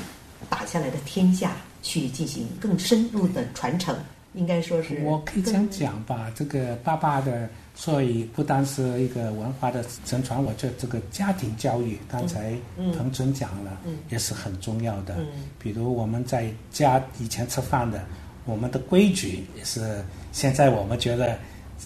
[0.48, 3.96] 打下来的天下去进行更深入的传承，
[4.34, 5.00] 应该说是。
[5.04, 7.48] 我可以这样讲吧，这个爸爸的，
[7.80, 12.52] 所以不单是一个文化的承传，我觉得这个家庭教育，刚才
[12.94, 15.16] 彭春讲了，也是很重要的。
[15.58, 18.04] 比如我们在家以前吃饭的，
[18.44, 21.38] 我们的规矩也是现在我们觉得。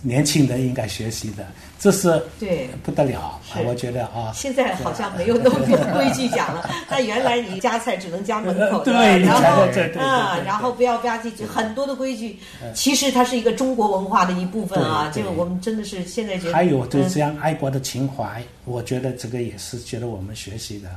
[0.02, 1.46] 年轻人应该学习的，
[1.78, 3.40] 这是对不得了。
[3.66, 6.68] 我觉得啊，现在好像没有那么多规矩讲了。
[6.90, 9.62] 那原来你夹菜只能夹门口，对，然后
[9.98, 12.38] 啊，然后不要吧唧就很多的规矩。
[12.74, 15.10] 其实它是一个中国文化的一部分啊。
[15.14, 20.90] 这个我们真的是现在觉得还有对这样爱国的情怀，我觉得这个也是觉得我们学习的。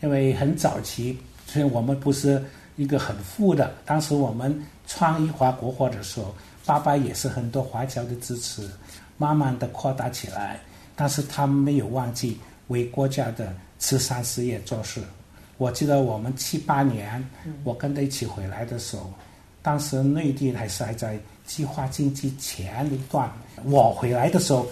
[0.00, 2.42] 因为很早期，虽然我们不是
[2.76, 6.34] 一个很富的，当时我们创一华国货的时候。
[6.66, 8.68] 爸爸也是很多华侨的支持，
[9.18, 10.58] 慢慢的扩大起来，
[10.96, 15.02] 但是他们没有忘记为国家的慈善事业做事。
[15.58, 17.22] 我记得我们七八年，
[17.64, 19.12] 我跟他一起回来的时候，
[19.62, 23.30] 当时内地还是还在计划经济前一段。
[23.64, 24.66] 我回来的时候，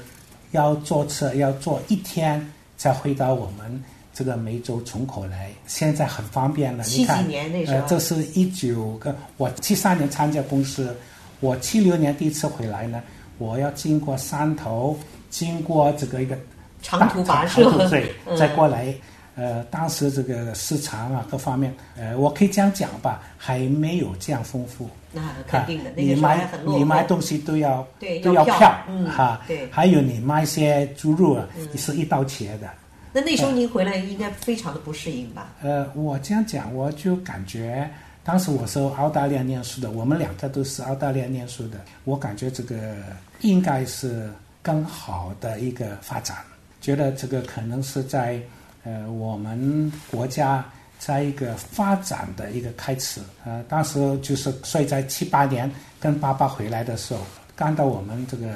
[0.53, 5.53] 要坐车要坐一天才回到我们这个梅州重口来。
[5.67, 7.25] 现在很方便了，你看，
[7.67, 10.97] 呃，这是一九个，我七三年参加公司。
[11.43, 13.03] 我七六年第一次回来呢，
[13.37, 14.97] 我要经过山头，
[15.29, 16.39] 经过这个一个
[16.81, 18.95] 长途跋涉，对， 再过来。
[19.35, 24.89] 呃，当时这个市场啊，各方面，呃，我可以这样讲吧，还没有这样丰富。
[25.11, 27.85] 那肯定的，你买你买东西都要
[28.23, 29.67] 都要票，嗯，哈，对。
[29.71, 32.69] 还有你卖些猪肉啊，也是一刀切的。
[33.13, 35.55] 那那时候您回来应该非常的不适应吧？
[35.63, 37.91] 呃，我这样讲，我就感觉。
[38.25, 41.81] 当时我是澳大利亚念书的，我们两个都是澳大利亚念书的。
[42.05, 42.95] 我感觉这个
[43.41, 44.33] 应该是
[44.63, 46.37] 更好的一个发展，
[46.81, 48.41] 觉得这个可能是在
[48.85, 50.65] 呃我们国家
[51.01, 53.21] 在一个发展的一个开始。
[53.45, 57.21] 呃，当时就是所以在七八年跟爸爸回来的时候，
[57.57, 58.55] 看到我们这个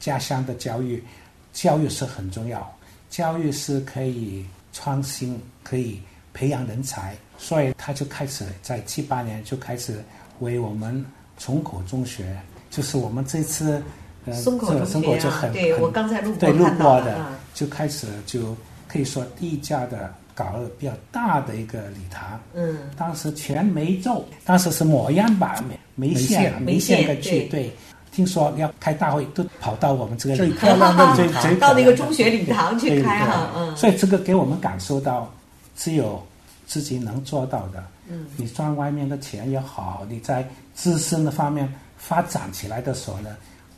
[0.00, 1.04] 家乡的教育，
[1.52, 2.74] 教育是很重要，
[3.10, 6.00] 教育是可以创新，可以
[6.32, 7.14] 培养人才。
[7.38, 10.04] 所以他就开始在七八年就开始
[10.40, 11.02] 为我们
[11.38, 12.36] 崇口中学，
[12.68, 13.80] 就是我们这次
[14.26, 17.24] 呃松口中学啊，对我刚才路过对路过的，
[17.54, 18.56] 就开始就
[18.88, 22.40] 可以说第一家的搞了比较大的一个礼堂。
[22.54, 27.72] 嗯，当时全梅州，当时是模样吧，梅梅县梅县的去对，
[28.10, 35.32] 听说要开大会都跑到我们这个 最漂亮的最最到那个中学礼堂去开哈，嗯，所以这个给我们感受到
[35.76, 36.20] 只有。
[36.68, 43.34] 自己能做到的，嗯，你赚外面的钱也好，你在自身的方面发展起来的时候呢，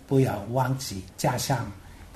[0.09, 1.65] 不要忘记家乡，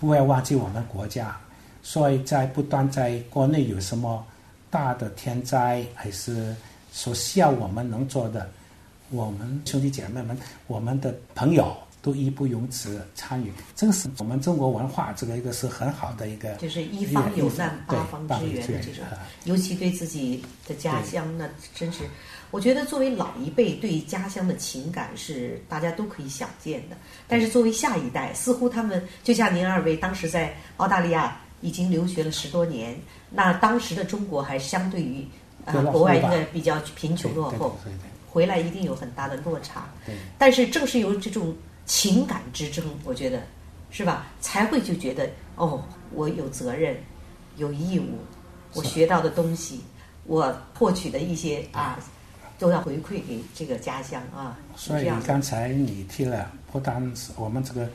[0.00, 1.34] 不要忘记我们国家。
[1.80, 4.26] 所以在不断在国内有什么
[4.68, 6.54] 大的天灾，还是
[6.90, 8.50] 所需要我们能做的，
[9.10, 11.72] 我们兄弟姐妹们，我们的朋友。
[12.04, 19.02] 都义不容辞参与，这个是我们中国文化，这个一个是很好的一个，就是一方有难八方支援的这种，
[19.44, 22.04] 尤其对自己的家乡，那真是，
[22.50, 32.94] 我觉得作为老一辈对家乡的情感是大家都可以想见的，但是作为下一代，似乎他们就像您二位当时在澳大利亚已经留学了十多年，
[33.30, 35.26] 那当时的中国还相对于
[35.64, 37.78] 呃国外应该比较贫穷落后，
[38.28, 39.88] 回来一定有很大的落差，
[40.36, 41.56] 但是正是由这种。
[41.86, 43.42] 情感之争，我觉得
[43.90, 44.26] 是吧？
[44.40, 46.96] 才会就觉得哦，我有责任，
[47.56, 48.18] 有义务，
[48.72, 49.80] 我学到的东西，
[50.24, 51.98] 我获取的一些啊，
[52.58, 54.58] 都要回馈给这个家乡啊。
[54.74, 57.88] 所以刚才你提了，不单是我们这个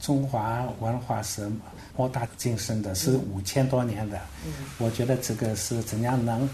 [0.00, 1.50] 中华文化是
[1.96, 4.18] 博大精深的，是五千多年的。
[4.44, 4.52] 嗯。
[4.78, 6.48] 我觉得这个是怎样能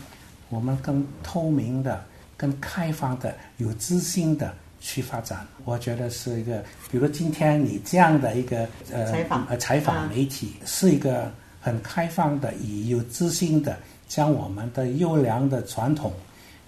[0.49, 2.05] 我们更透明的、
[2.37, 4.55] 更开放的、有自信的。
[4.81, 16.13] 去发展，我觉得是一个，比如今天你这样的一个呃采访呃采访媒体，是一个很开放的、以有自信的，将我们的优良的传统、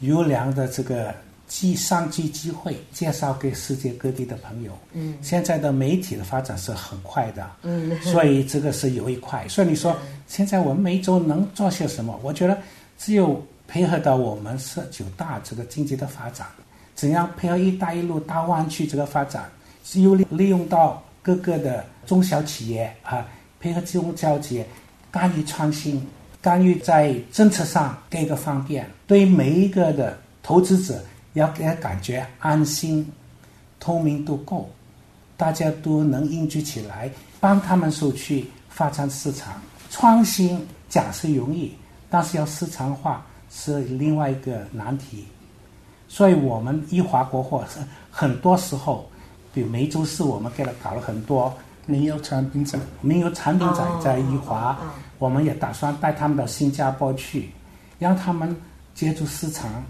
[0.00, 1.14] 优良的这个
[1.46, 4.76] 机商机机会介绍给世界各地的朋友。
[4.92, 7.48] 嗯，现在的媒体的发展是很快的。
[7.62, 9.46] 嗯， 所以这个是有一块。
[9.48, 12.18] 所以你说现在我们梅州能做些什么？
[12.22, 12.58] 我觉得
[12.98, 16.46] 只有配合到我们十九大这个经济的发展。
[16.98, 19.48] 怎样配合“一带一路”大湾区这个发展，
[19.94, 23.24] 又利利用到各个的中小企业啊，
[23.61, 24.66] 配合中小企业，
[25.08, 26.04] 干预创新，
[26.42, 31.00] 干预在政策上给个方便，对每一个的投资者
[31.34, 33.08] 要给他感觉安心，
[33.78, 34.68] 透明度够，
[35.37, 37.08] 大家都能凝聚起来，
[37.38, 39.52] 帮他们出去发展市场。
[39.88, 41.72] 创新讲是容易，
[42.11, 45.28] 但是要市场化是另外一个难题。
[46.08, 47.78] 所以我们一华国货是
[48.10, 49.06] 很多时候，
[49.52, 54.78] 比如梅州市，我们给他搞了很多名优产品展，名优产品展在一华，
[55.18, 57.50] 我们也打算带他们到新加坡去，
[57.98, 58.56] 让他们
[58.94, 59.84] 接触市场，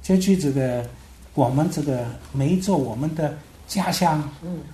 [0.00, 0.84] 接触这个
[1.34, 3.36] 我们这个梅州我们的
[3.68, 4.26] 家乡，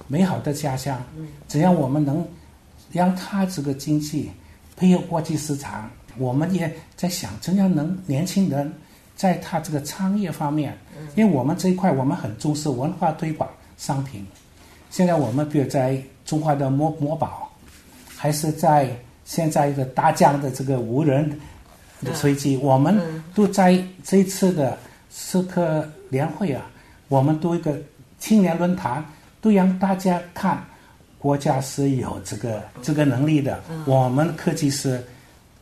[0.06, 1.02] 美好的家乡，
[1.48, 2.26] 只要我们能
[2.92, 4.30] 让他这个经济
[4.76, 8.72] 配合国际市场，我们也在想怎样能年轻人。
[9.16, 10.76] 在它这个创业方面，
[11.14, 13.48] 因为我们这一块我们很重视文化推广
[13.78, 14.24] 商品。
[14.90, 17.50] 现在我们比如在中华的墨墨宝，
[18.14, 21.28] 还是在现在一个大疆的这个无人
[22.02, 23.00] 的飞机，我们
[23.34, 24.78] 都在这次的
[25.10, 26.62] 社科联会啊，
[27.08, 27.78] 我们都一个
[28.18, 29.02] 青年论坛，
[29.40, 30.62] 都让大家看
[31.18, 35.02] 国家是有这个这个能力的，我们科技是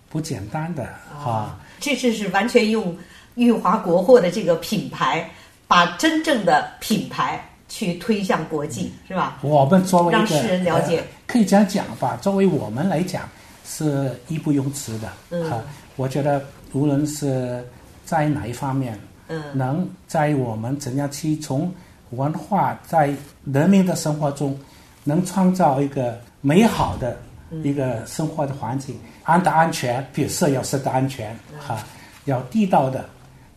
[0.09, 0.89] 不简单的
[1.25, 1.61] 啊。
[1.79, 2.97] 这次是完全用。
[3.35, 5.29] 裕华国货的这个品牌，
[5.67, 9.39] 把真正的品牌去推向国际，是吧？
[9.43, 12.17] 我们作为让世人了解，可以这样讲吧。
[12.23, 13.29] 作为我们来讲，
[13.67, 15.09] 是义不容辞的。
[15.31, 15.51] 嗯，
[15.97, 16.41] 我觉得
[16.73, 17.65] 无论是
[18.05, 21.73] 在哪一方面，嗯，能在我们怎样去从
[22.11, 23.13] 文化在
[23.45, 24.57] 人民的生活中，
[25.03, 27.19] 能创造一个美好的
[27.65, 31.85] 一个生活的环境，安的安全，比如设要设的安全，哈，
[32.27, 33.05] 要地道的。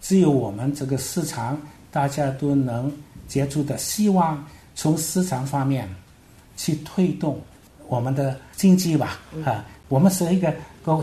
[0.08, 2.90] 只有我们这个市场大家都能
[3.28, 4.42] 接触的，希望
[4.74, 5.86] 从市场方面
[6.56, 7.38] 去推动
[7.90, 9.20] 我们的经济吧。
[9.44, 10.56] 啊，我们是一个，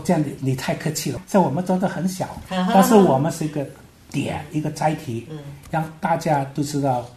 [0.03, 3.63] 这样你你太客气了，在我们做的很小， 但是我们是一个
[4.09, 5.27] 点，一个载体，
[5.69, 7.07] 让大家都知道，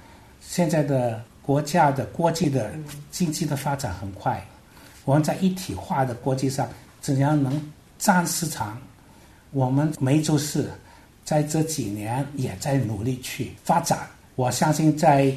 [0.43, 2.71] 现在的国家的国际的
[3.11, 4.47] 经济的发展很快，
[5.07, 6.69] 我们在一体化的国际上
[7.01, 7.59] 怎样能
[7.99, 8.77] 占市场？
[9.53, 10.71] 我们梅州市。
[11.29, 15.31] 在这几年也在努力去发展，我相信在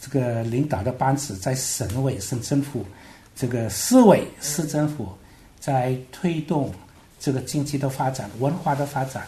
[0.00, 2.82] 这个领导的班子，在省委省政府，
[3.34, 5.06] 这个市委市政府，
[5.60, 6.72] 在推动
[7.20, 9.26] 这个经济的发展、文化的发展，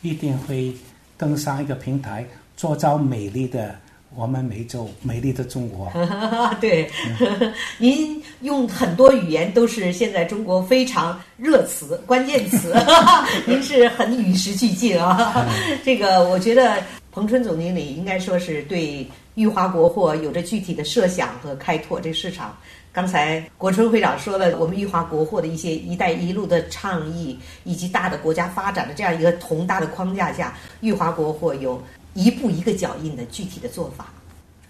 [0.00, 0.74] 一定会
[1.18, 2.24] 登上一个平台，
[2.56, 3.78] 做造美丽的。
[4.14, 5.90] 我们梅州美丽的中国，
[6.60, 6.88] 对，
[7.78, 12.74] 您用很多语言都是现在中国非常热词、关键词，
[13.46, 15.46] 您是很与时俱进啊。
[15.82, 22.54] 这个我觉得彭春总经理应该说是对裕华国货有着具体的设想和开拓这市场。
[22.92, 31.82] 刚才国春会长说了，我们裕华国货的一些“一带一路”的倡议，以及大的国家发展的这样一个宏大的框架下，裕华国货有。
[32.14, 34.12] 一步一个脚印的具体的做法，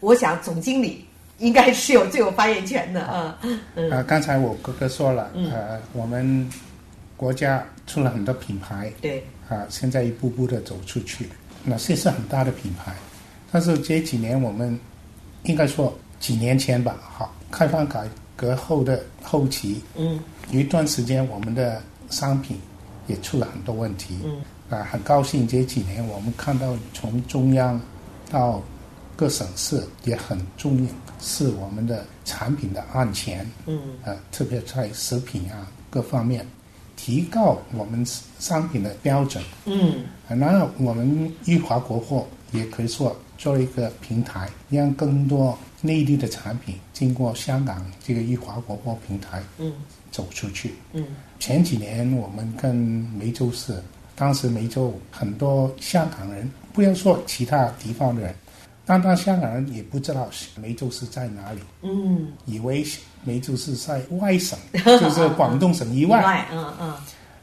[0.01, 1.05] 我想总经理
[1.39, 3.39] 应该是有最有发言权的啊。
[3.91, 6.49] 啊，刚才我哥哥说了，呃，我们
[7.17, 11.29] 国家出了很多品牌，对，啊，现在一步步的走出去，
[11.65, 12.95] 那些是很大的品牌。
[13.51, 14.79] 但是这几年我们
[15.45, 20.21] 应该说几年前吧，好，开放改革后的后期，嗯。
[20.51, 21.81] 有一段时间我们的
[22.11, 22.61] 商品
[23.07, 24.43] 也出了很多问题，嗯
[24.73, 27.79] 啊，很高兴这几年我们看到从中央
[28.31, 28.63] 到
[29.15, 30.89] 各省市也很重
[31.21, 36.47] 视我们的产品的安全，嗯呃，特别在食品啊各方面
[36.97, 38.03] 提高我们
[38.39, 39.45] 商品的标准。
[39.67, 49.71] 嗯啊那我们裕华国货也可以说做一个平台，让更多内地的产品经过香港这个裕华国货平台嗯
[50.11, 50.75] 走出去。
[50.95, 51.05] 嗯
[51.39, 53.75] 前几年我们跟梅州市，
[54.15, 58.35] 当时梅州很多香港人，不要说其他地方的人，
[58.85, 62.85] 单单香港人也不知道梅州是在哪里，嗯，以为
[63.25, 66.47] 梅州是在外省， 就是广东省以外。
[66.53, 66.95] 嗯嗯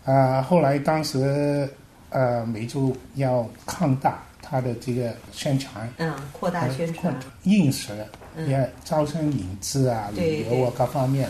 [0.06, 1.70] 啊、后来当时
[2.10, 7.14] 呃梅州要扩大它的这个宣传，嗯，扩大宣传，
[7.44, 7.92] 应时
[8.36, 11.30] 嗯也招生引资啊、旅游啊各方面。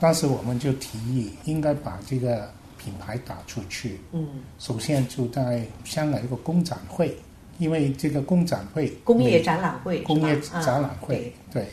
[0.00, 2.48] 当时我们就提议应该把这个
[2.78, 3.98] 品牌打出去。
[4.12, 4.26] 嗯，
[4.58, 7.14] 首先就在香港一个工展会，
[7.58, 11.66] 因为这个工展会工业展览会，工业展览会，对，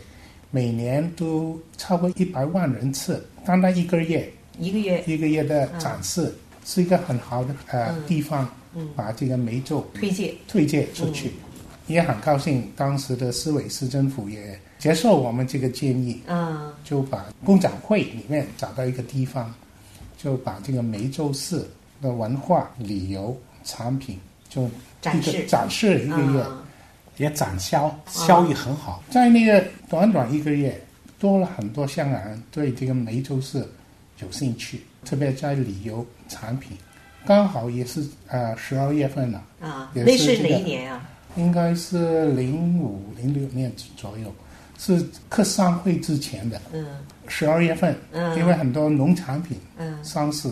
[0.52, 4.20] 每年都超过一百万人次，单单一个月。
[4.20, 5.04] 啊一个月。
[5.06, 6.34] 一个月的展示，
[6.64, 8.88] 是一个很好的呃、嗯地方，嗯。
[8.96, 11.34] 把这个梅州推介，推介出去，
[11.88, 16.72] 也很高兴，当时的市委市政府也接受我们这个建议，嗯。
[16.86, 19.54] 就把工展会里面找到一个地方，
[20.26, 21.64] 就把这个梅州市
[22.02, 24.20] 的文化旅游产品
[24.50, 24.68] 就
[25.00, 26.64] 展示展示一个月，嗯
[27.18, 29.04] 也展销，效益很好。
[29.12, 30.84] 在那个短短一个月，
[31.20, 33.64] 多了很多香港人对这个梅州市
[34.18, 36.76] 有兴趣，特别在旅游产品，
[37.24, 41.08] 刚好也是呃十二月份了，啊，也那是哪一年啊？
[41.36, 44.34] 应该是零五零六年左右，
[44.78, 46.86] 是客商会之前的嗯。
[47.28, 48.38] 十二月份，嗯。
[48.38, 50.50] 因为很多农产品嗯，上市，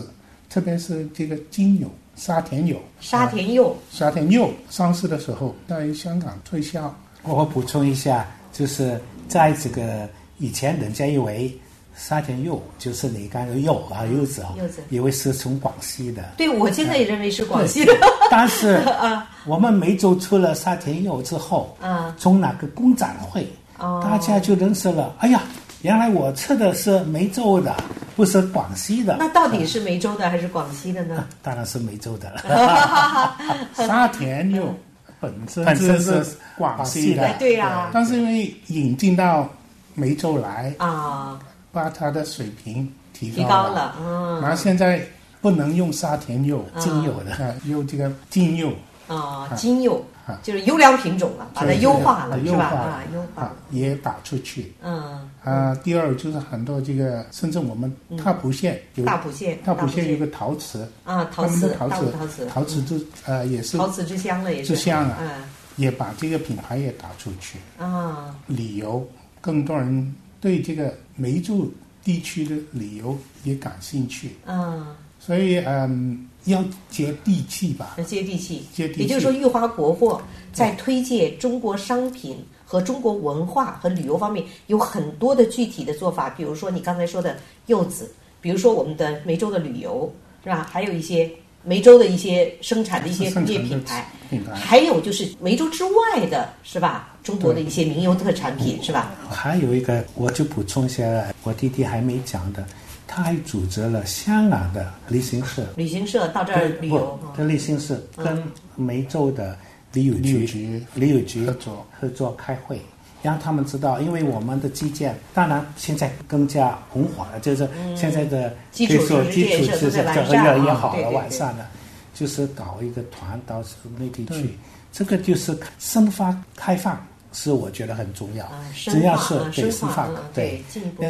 [0.50, 6.94] 特别是这个精油、沙田柚、沙田柚，啊沙田柚上市的时候，在香港推销。
[7.22, 10.08] 我补充一下，就是在这个
[10.38, 11.56] 以前，人家以为
[11.96, 16.24] 沙田柚就是你刚才柚啊柚子啊，柚子以为是从广西的。
[16.36, 17.92] 对我现在也认为是广西的，
[18.30, 19.30] 但是 啊。
[19.46, 23.46] 我们梅州出了沙田柚之后，啊从哪个工展会，哦
[23.78, 25.14] 大家就认识了。
[25.18, 25.42] 哎呀，
[25.82, 27.74] 原来我吃的是梅州的，
[28.16, 29.16] 不是广西的。
[29.18, 31.26] 那到底是梅州的还是广西的呢？
[31.42, 33.36] 当然是梅州的了。
[33.86, 34.74] 沙田柚
[35.20, 37.22] 本身本身是是广西的。
[37.26, 37.90] 哎，对呀。
[37.92, 39.48] 但是因为引进到
[39.94, 41.38] 梅州来，啊，
[41.72, 44.40] 把它的水平提提高高了，嗯。
[44.40, 45.00] 然后现在
[45.40, 48.72] 不能用沙田柚，精油的，啊，用这个精柚
[49.08, 52.50] 啊，金柚啊就是优良品种了，把它优化了，是吧？
[52.50, 54.72] 优化了啊，优化也打出去。
[54.82, 55.74] 嗯，啊。
[55.84, 57.94] 第二就是很多这个，甚至我们
[58.24, 64.74] 大埔县有大埔县，大埔县有个陶瓷，啊，陶瓷，陶瓷陶瓷，陶瓷之呃也是陶瓷之乡了，也是。
[64.74, 65.28] 之乡啊嗯。
[65.76, 67.58] 也把这个品牌也打出去。
[67.78, 69.04] 啊，旅游，
[69.40, 71.68] 更多人对这个梅州
[72.04, 77.96] 地区的旅游也感兴趣，嗯，所以嗯，要接地气吧。
[78.06, 78.62] 接地气。
[78.74, 80.20] 接地气也就是说，裕华国货
[80.52, 82.36] 在推介中国商品
[82.66, 90.68] 和中国文化和旅游方面有很多的具体的做法，比如说你刚才说的柚子，比如说我们的梅州的旅游，是吧？
[90.70, 91.30] 还有一些
[91.64, 94.52] 梅州的一些生产的一些工业品牌，品牌。
[94.54, 97.16] 还有就是梅州之外的，是吧？
[97.22, 99.12] 中国的一些名优特产品，是吧？
[99.30, 101.02] 还有一个，我就补充一下，
[101.42, 102.64] 我弟弟还没讲的，
[103.06, 108.42] 他还组织了香港的旅行社，旅行社到这儿旅游，不，这旅行社跟
[108.76, 109.56] 梅州的
[109.94, 112.78] 旅游局旅游局合作合作开会，
[113.24, 117.66] 让他们知道，因为我们的基建，当然现在更加红火了，就是
[117.96, 121.66] 现在的嗯基础可以说设施基础建设都在完设施善啊也好了，完善了，
[122.12, 123.62] 就是搞一个团到
[123.98, 124.58] 内地去，
[124.92, 127.02] 这个就是深发开放。
[127.36, 128.44] 是我觉得很重要。
[128.44, 130.62] 啊，只深要是对深化化嗯，对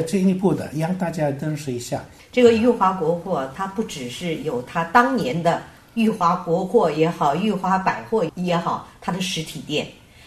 [0.05, 0.71] 进一步的。
[0.75, 2.03] 让大家认识一下，
[2.33, 5.63] 这个裕华国货，它不只是有它当年的
[5.93, 9.87] 裕华国货也好，裕华百货也好，它的实体店。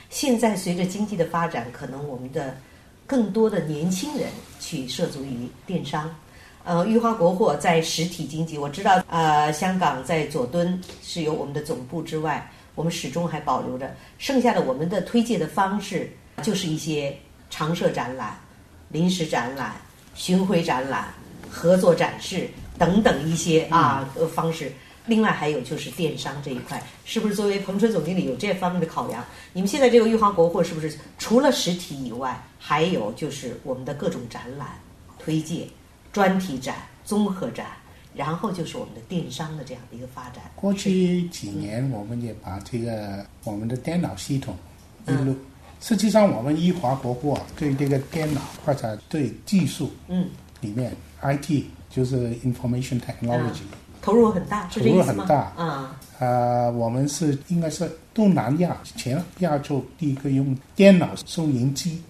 [0.09, 2.55] 现在随着经济的发展，可能我们的
[3.05, 4.29] 更多的年轻人
[4.59, 6.13] 去涉足于电商。
[6.63, 16.11] 呃，裕华国货在实体经济，我知道，呃，香港在佐敦是有我们的总部之外，我们始终还保留着剩下的我们的推介的方式，
[16.43, 17.17] 就是一些
[17.49, 18.37] 常设展览、
[18.89, 19.75] 临时展览、
[20.13, 21.07] 巡回展览、
[21.49, 24.69] 合作展示等等一些啊呃方式。
[25.07, 29.23] 另外还有就是电商这一块，是不是作为彭春总经理有这方面的考量？
[29.53, 34.67] 你们现在这个玉华国货是不是除了实体以外，还有就是我们的各种展览、
[35.17, 35.67] 推介、
[36.11, 37.67] 专题展、综合展，
[38.13, 40.43] 然后就是我们的电商的这样的一个发展？
[40.55, 44.55] 过去几年，我们也把这个我们的电脑系统
[45.07, 45.33] 一路，
[45.79, 50.29] 实际上我们玉华国货对这个电脑或者对技术，嗯，
[50.59, 53.63] 里面 IT 就是 information technology。
[54.07, 55.99] 投入很大，投入很大啊！
[56.17, 62.01] 呃，我们是应该是东南亚前亚洲第一个用电脑收银机。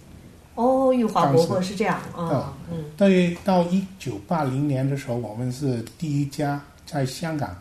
[0.53, 2.85] 哦，玉华伯伯是这样啊，嗯。
[2.95, 7.55] 对，到一九八零年的时候，我们是第一家在香港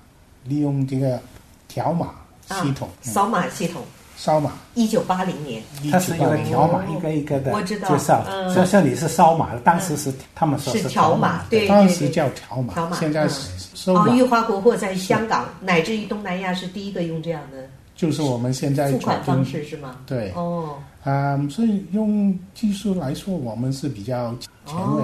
[0.45, 1.19] 利用这个
[1.67, 2.17] 条码
[2.47, 3.81] 系统，扫码系统。
[4.17, 5.63] 烧马，一九八零年，
[5.93, 8.25] 它是一个条码，一个一个的介绍。
[8.53, 14.09] 像像你是烧马，当时是他们说是条码，对，当时叫条码，现在是收码。
[14.17, 19.97] 玉华国货在香港乃至于东南亚是第一个用这样的，就是我们现在付款方式是吗？
[20.07, 25.03] 对，哦，嗯，所以用技术来说，我们是比较前卫。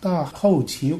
[0.00, 0.98] 到后期，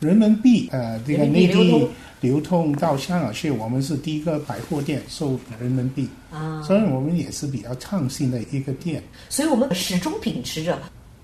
[0.00, 1.88] 人民币呃这个内地。
[2.20, 9.02] 流通到香港去，我们是第一个百货店收人民币，啊，所以我们也是比较创新的一个店。
[9.28, 10.78] 所以我们始终秉持着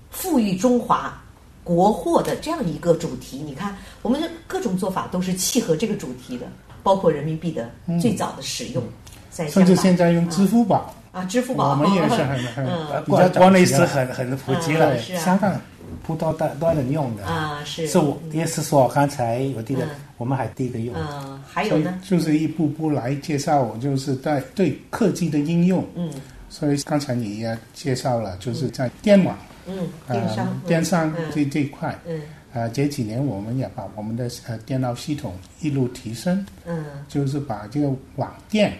[0.09, 1.21] 富裕中华
[1.63, 3.37] 国货的这样一个主题。
[3.37, 6.45] 你看，我们的各种做法都是契合这个主题的，
[6.83, 7.69] 包括人民币的
[8.01, 8.83] 最早的使用，
[9.29, 10.93] 在甚至现在用支付宝。
[11.11, 11.69] 啊，支付宝。
[11.69, 12.65] 我们也是很很
[13.05, 15.59] 比较国内是很很普及了，香港。
[16.05, 17.25] 不多的多人用的。
[17.25, 17.87] 啊，是。
[17.87, 19.87] 是我也是说刚才我记得
[20.17, 26.09] 我们还第一个用，嗯，还有呢，就是一步步来介绍，我就是在对科技的应用，嗯，
[26.49, 32.21] 所以刚才你也介绍了，就是在电网，嗯，电商，电商这这一块，嗯，
[32.53, 38.73] 啊，这几年我们也把我们的呃电脑系统一路提升，嗯，就是把这个网店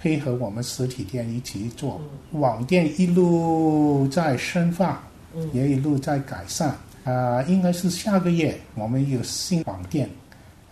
[0.00, 2.00] 配合我们实体店一起做，
[2.32, 5.02] 网店一路在深化。
[5.52, 6.74] 也一路在改善。
[7.04, 10.08] 啊，应该是下个月我们有新网店，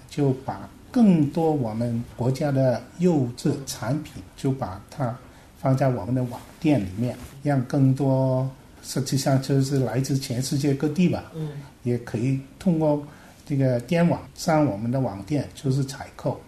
[0.09, 5.13] 就把更多我们国家的优质产品就把它
[5.61, 8.49] 放在我们的网店里面，让更多
[8.81, 11.49] 实际上就是来自全世界各地吧，嗯，
[11.83, 13.05] 也可以通过
[13.45, 16.41] 这个电网上我们的网店就是采购，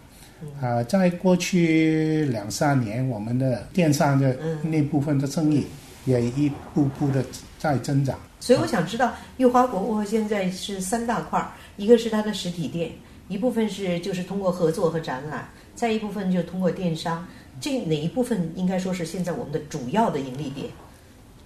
[0.60, 5.66] 啊，在过去两三年我们的电商的那部分的生意
[6.04, 7.24] 也一步步的。
[7.62, 12.90] 在增长，所以我想知道，玉华国货现在是三大块儿，一个是它的实体店，
[13.28, 17.24] 一部分是就是通过合作和展览，再一部分就通过电商。
[17.60, 20.66] 这哪一部分应该说是现在我们的主要的盈利点？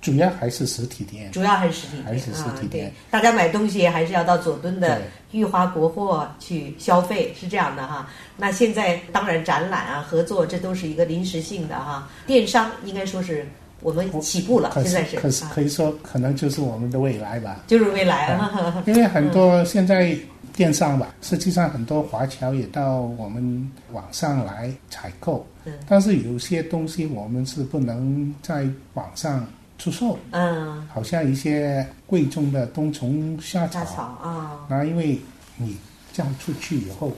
[0.01, 2.91] 主要还是实体店，主要还是实体店，还是实体店。
[3.11, 5.03] 大家买东西还是要到佐敦的
[5.33, 8.09] 玉华国货去消费，是这样的哈。
[8.39, 12.09] 那现在当然展览啊、合作这都是一个临时性的哈。
[12.27, 13.47] 电商应该说是。
[13.81, 18.83] 我们起步了，现在是，可是可以说可能就是我们的未来吧，就是未来啊。
[18.87, 20.16] 因为很多现在
[20.55, 25.47] 电商吧，实际上很多华侨也到我们网上来采购，
[25.87, 29.47] 但是有些东西我们是不能在网上
[29.79, 35.20] 出售，嗯，好像一些贵重的冬虫夏草啊，那因为
[35.57, 35.77] 你
[36.12, 37.12] 这样出去以后，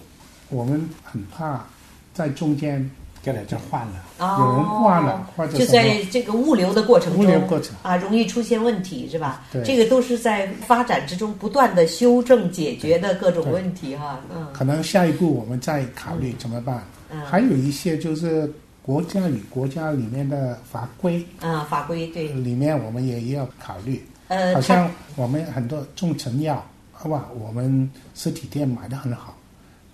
[0.51, 1.65] 我们很怕
[2.13, 2.91] 在中间。
[3.29, 9.45] 给人就换了，有人换了，或者就在这个物流的过程中，物流过程啊，容易出现问题，是吧？
[9.53, 14.19] 对，这个都是在发展之中不断的修正解决的各种问题哈。
[14.35, 16.83] 嗯，可能下一步我们再考虑怎么办。
[17.11, 18.51] 嗯，还有一些就是
[18.81, 24.03] 国家与国家里面的法规啊，法规对，里面我们也要考虑。
[24.29, 29.37] 呃，好像我们很多中成药，好吧，我们实体店买的很好，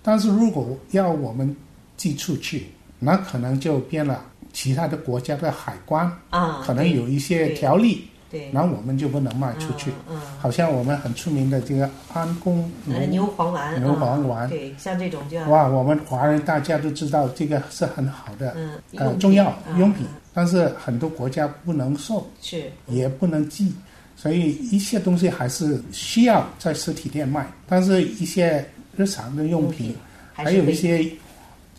[0.01, 1.53] 但是如果要我们
[1.97, 2.67] 寄出去。
[3.05, 9.91] 那可能就变了，其他的国家的海关啊，可能有一些条例，对，然后我们就不能卖出去。
[10.09, 12.67] 嗯，好像我们很出名的这个安宫
[13.11, 23.71] 牛黄丸，牛黄丸，对，像这种就哇，我们华人大家都知道这个是很好的，嗯，呃，中药用品，但是很多国家不能送，是，也不能寄，
[24.15, 29.95] 所以一些东西还是需要在实体店卖，但是一些日常的用品，
[30.33, 31.07] 还有一些。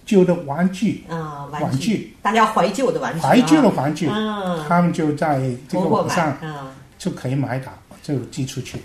[0.07, 8.80] 旧的玩具啊，玩具，大家怀旧的玩具，怀旧的玩具，嗯，他们就在这个网上，嗯，就可以买到，就寄出去。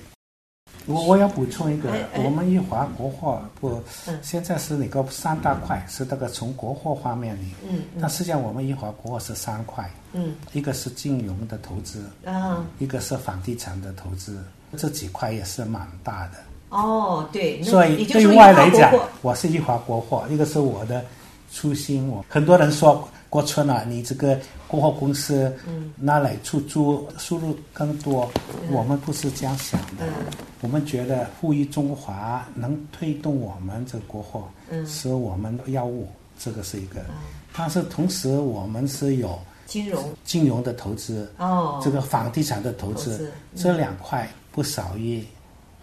[0.87, 3.79] 我我要补充一个，我们一华国货不，
[4.23, 14.43] 现在是那个三大块，是那个从国货方面里，嗯，但实际上我们一华国货是三块，嗯，一个是金融的投资，啊，一个是房地产的投资，
[14.75, 16.39] 这几块也是蛮大的。
[16.71, 18.89] 哦，对，所以对外来讲，
[19.21, 21.03] 我是一华国货，一个是我的
[21.51, 22.07] 初心。
[22.07, 25.53] 我很多人说国春啊，你这个国货公司
[25.97, 28.31] 拿来出租，收入更多。
[28.71, 30.05] 我们不是这样想的，
[30.61, 36.07] 我们觉得富裕中华能推动我们这国货，嗯是我们的要务，
[36.39, 37.01] 这个是一个。
[37.51, 45.21] 但是同时，我们是有金融、金融的投资，哦，这个房地产的投资，这两块不少于。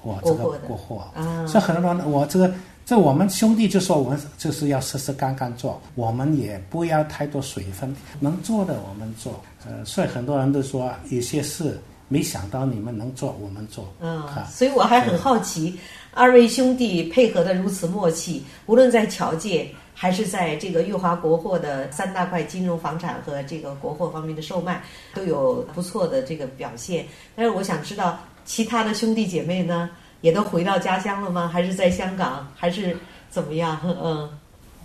[0.02, 1.04] 我这个过货，
[1.46, 2.50] 所以很多人，我这个
[2.86, 9.40] 这我们兄弟就说，我们就是要实实干干做，我们也不要太多水分，能做的我们做。
[9.66, 13.92] 呃，所以很多人都说，有些事没想到你们能做，我们做。
[14.00, 15.78] 嗯，所以我还很好奇，
[16.14, 24.80] 二位兄弟配合的如此默契，无论在侨界还是在这个裕华国货的三大块金融、房产和这个国货方面的售卖，
[25.12, 27.04] 都有不错的这个表现。
[27.34, 28.18] 但是我想知道。
[28.48, 29.90] 其他的兄弟姐妹呢，
[30.22, 31.46] 也都回到家乡了吗？
[31.46, 32.48] 还是在香港？
[32.56, 32.96] 还是
[33.30, 33.78] 怎么样？
[33.84, 34.26] 嗯，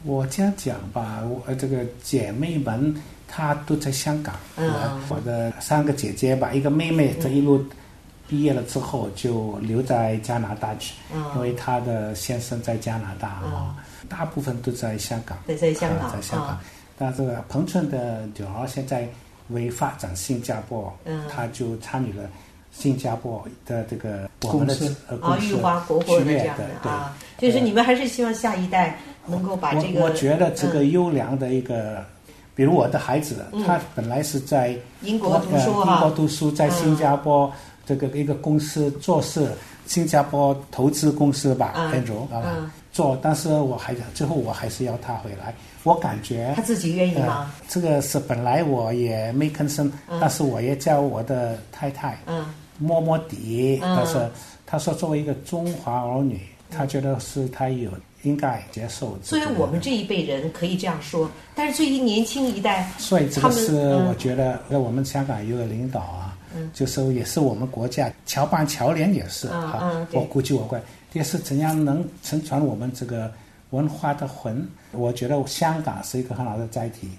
[0.04, 2.94] 我这样讲吧，我这个姐妹们
[3.26, 4.36] 她都在香港。
[4.58, 4.70] 嗯，
[5.08, 7.66] 我的三个姐姐吧，一个妹妹这一路
[8.28, 13.78] 毕业了之后就留在加拿大去，嗯因为她的先生在加拿大啊。
[14.10, 15.38] 大部分都在香港。
[15.48, 16.12] 在在香港。
[16.12, 16.60] 在香港。
[16.98, 19.08] 但这个彭春的女儿现在
[19.48, 22.30] 为发展新加坡，嗯，她就参与了。
[22.74, 28.98] 新加坡的这个公司啊，裕华国货的这样的啊，就是你们还是希望下一代
[29.28, 30.02] 能够把这个。
[30.02, 32.04] 我觉得这个优良的一个，
[32.56, 37.50] 比如我的孩子，他本来是在英国读书英国读书，在新加坡
[37.86, 39.48] 这个一个公司做事，
[39.86, 45.54] 新加坡投资公司吧，很荣啊做，但是我还最后我还是要他回来。
[45.84, 47.54] 我感觉他自己愿意吗？
[47.68, 52.18] 这个是本来我也没吭声，但是我也叫我的太太。
[52.26, 52.46] 嗯。
[52.84, 54.30] 摸摸底，但是
[54.66, 57.90] 他说作为一个中华儿女，他觉得是他有
[58.24, 59.18] 应该接受。
[59.24, 66.38] 作为我们这一辈人可以这样说，但是对于年轻一代，所以这个是我觉得，在我们香港有个领导啊，
[66.74, 70.82] 就是也是我们国家侨办侨联也是哈，我估计我会
[71.14, 73.32] 也是怎样能承传我们这个
[73.70, 74.68] 文化的魂。
[74.92, 77.10] 我觉得香港是一个很好的载体，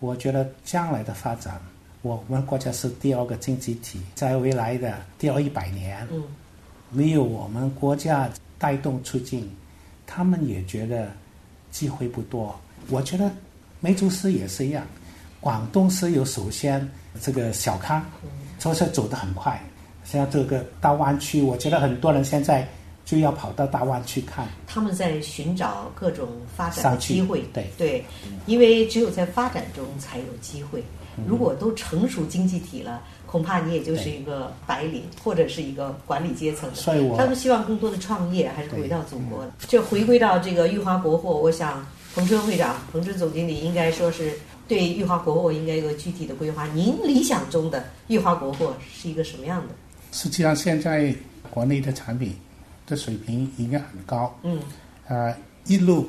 [0.00, 1.60] 我觉得将来的发展。
[2.02, 6.22] 我们国家是第二个经济体，在未来的第二一百年，嗯
[6.90, 9.50] 没有我们国家带动促进，
[10.06, 11.10] 他们也觉得
[11.70, 12.58] 机会不多。
[12.88, 13.30] 我觉得
[13.80, 14.86] 梅竹市也是一样，
[15.40, 16.88] 广东是有首先
[17.20, 18.02] 这个小康，
[18.58, 19.60] 所以说走得很快。
[20.04, 22.66] 像这个大湾区，我觉得很多人现在
[23.04, 24.48] 就要跑到大湾区看。
[24.66, 26.26] 他们在寻找各种
[26.56, 28.04] 发展的机会，对对，
[28.46, 30.82] 因为只有在发展中才有机会。
[31.26, 36.70] 如果都成熟经济体了，恐怕你也就是一个白领或者是一个管理阶层。
[37.16, 39.44] 他们希望更多的创业，还是回到祖国。
[39.66, 44.32] 就回归到这个裕华国货，我想彭春会长、彭春总经理应该说是
[44.66, 46.66] 对裕华国货应该有个具体的规划。
[46.68, 49.74] 您理想中的裕华国货是一个什么样的？
[50.12, 51.14] 实际上，现在
[51.50, 52.34] 国内的产品
[52.86, 54.34] 的水平应该很高。
[54.42, 54.58] 嗯。
[55.06, 55.34] 啊，
[55.66, 56.08] 一路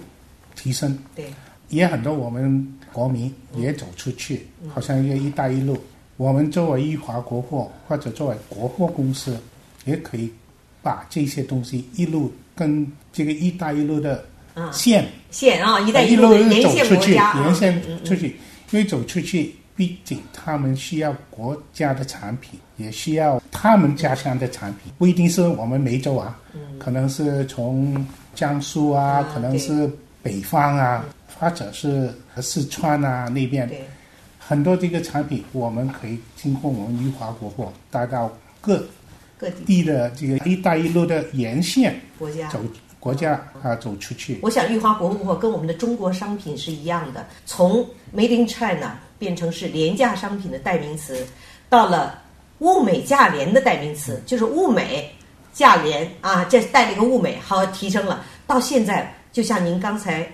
[0.56, 0.98] 提升。
[1.16, 1.26] 对。
[1.70, 5.78] 也很多我们国民也走出去，好像一个“一带一路”。
[6.18, 9.40] 我们作为裕华国货或者作为国货公司，
[9.86, 10.30] 也可以
[10.82, 14.26] 把这些东西一路跟这个“一带一路”的
[14.72, 18.36] 线线啊，“一带一路”沿线出去，沿线出去。
[18.72, 26.38] 因为走出去，毕竟他们需要国家的产品，也需要他们家乡的产品，不一定是我们梅州啊，
[26.78, 28.06] 可能是从
[28.36, 29.90] 江苏啊，可能是
[30.22, 31.04] 北方啊。
[31.40, 33.70] 或者是四川啊那边，
[34.38, 38.30] 很多这个产品，我们可以经过我们裕华国货带到
[38.60, 38.86] 各
[39.38, 42.60] 各地的这个“一带一路”的沿线国家走
[43.00, 44.40] 国家啊走出去。
[44.42, 51.26] 我想裕华国货跟我们的中国商品是一样的，从 “Made in China” 变成是廉价商品的代名词，
[51.70, 52.22] 到了
[52.58, 55.10] 物美价廉的代名词，就是物美
[55.54, 58.26] 价廉啊，这带了一个物美，好提升了。
[58.46, 60.30] 到现在，就像您刚才。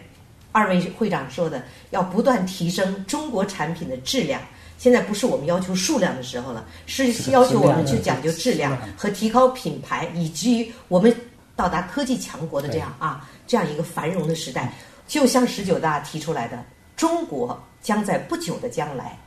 [0.56, 4.40] 二位会长说的，要不断提升中国产品的质量。
[4.78, 11.14] 现在不是我们要求数量的时候了，是要求我们去讲究质量和提高品牌，以及于我们
[11.58, 14.72] 到达科技强国的这样啊这样一个繁荣的时代。
[15.06, 16.64] 就像十九大提出来的，
[16.96, 19.18] 中国将在不久的将来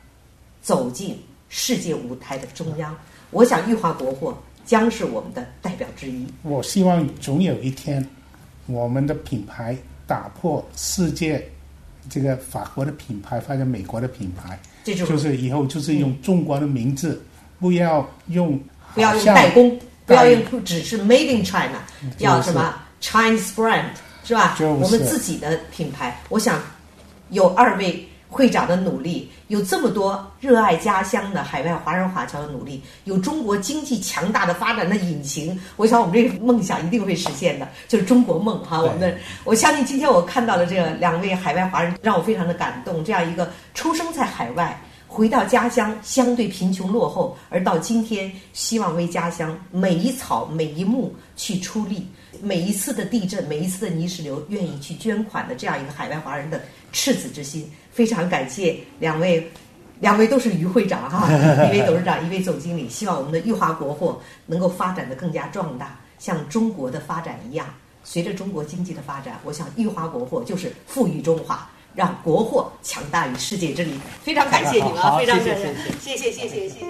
[0.62, 2.96] 走进世界舞台的中央。
[3.30, 6.26] 我想，裕华国货将是我们的代表之一。
[6.42, 8.06] 我希望总有一天，
[8.64, 9.76] 我们的品牌。
[10.08, 11.48] 打破世界
[12.10, 17.22] 这个法国的品牌或者美国的品牌，这就是以后就是用中国的名字，
[17.60, 18.58] 不要用
[18.94, 21.78] 不要用代工，不要用只是 Made in China，
[22.18, 23.84] 要什么 Chinese brand
[24.24, 24.56] 是吧？
[24.60, 26.18] 我们自己的品牌。
[26.30, 26.60] 我想
[27.28, 28.08] 有二位。
[28.28, 38.80] 会长的努力，有这么多热爱家乡的海外华人华侨的努力，有中国经济强大的发展的引擎，我想我们这个梦想一定会实现的，就是中国梦哈。
[38.82, 43.02] 我们的我相信今天我看到了这两位海外华人，让我非常的感动。
[43.02, 52.06] 这样一个出生在海外，回到家乡相对贫穷落后，而到今天希望为家乡每一草每一木去出力，
[52.42, 56.60] 每一次的地震，每一次的泥石流，愿意去捐款的这样一个海外华人的
[56.92, 57.70] 赤子之心。
[57.98, 59.50] 非常感谢两位，
[59.98, 61.28] 两位都是于会长哈，
[61.66, 62.88] 一位董事长，一位总经理。
[62.88, 67.66] 希望我们的裕华国货能够发展的更加壮大，像中国的发展一样。
[68.04, 73.98] 随着中国经济的发展，我想裕华国货就是富裕中华，让国货强大于世界之林。
[74.22, 76.86] 非常感谢你们，非常感谢，谢谢谢谢谢谢。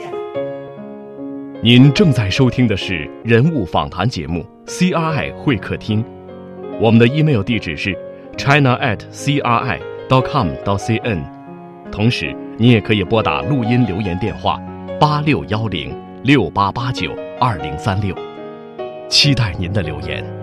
[1.62, 6.04] 您正在收听的是人物访谈节目《CRI 会客厅》，
[6.78, 7.96] 我们的 email 地址是
[8.36, 9.97] china at CRI。
[10.08, 11.22] Dot .com dot cn，
[11.92, 14.58] 同时你也可以拨打录音留言电话
[14.98, 18.16] 八六幺零六八八九二零三六，
[19.08, 20.37] 期待您的留言。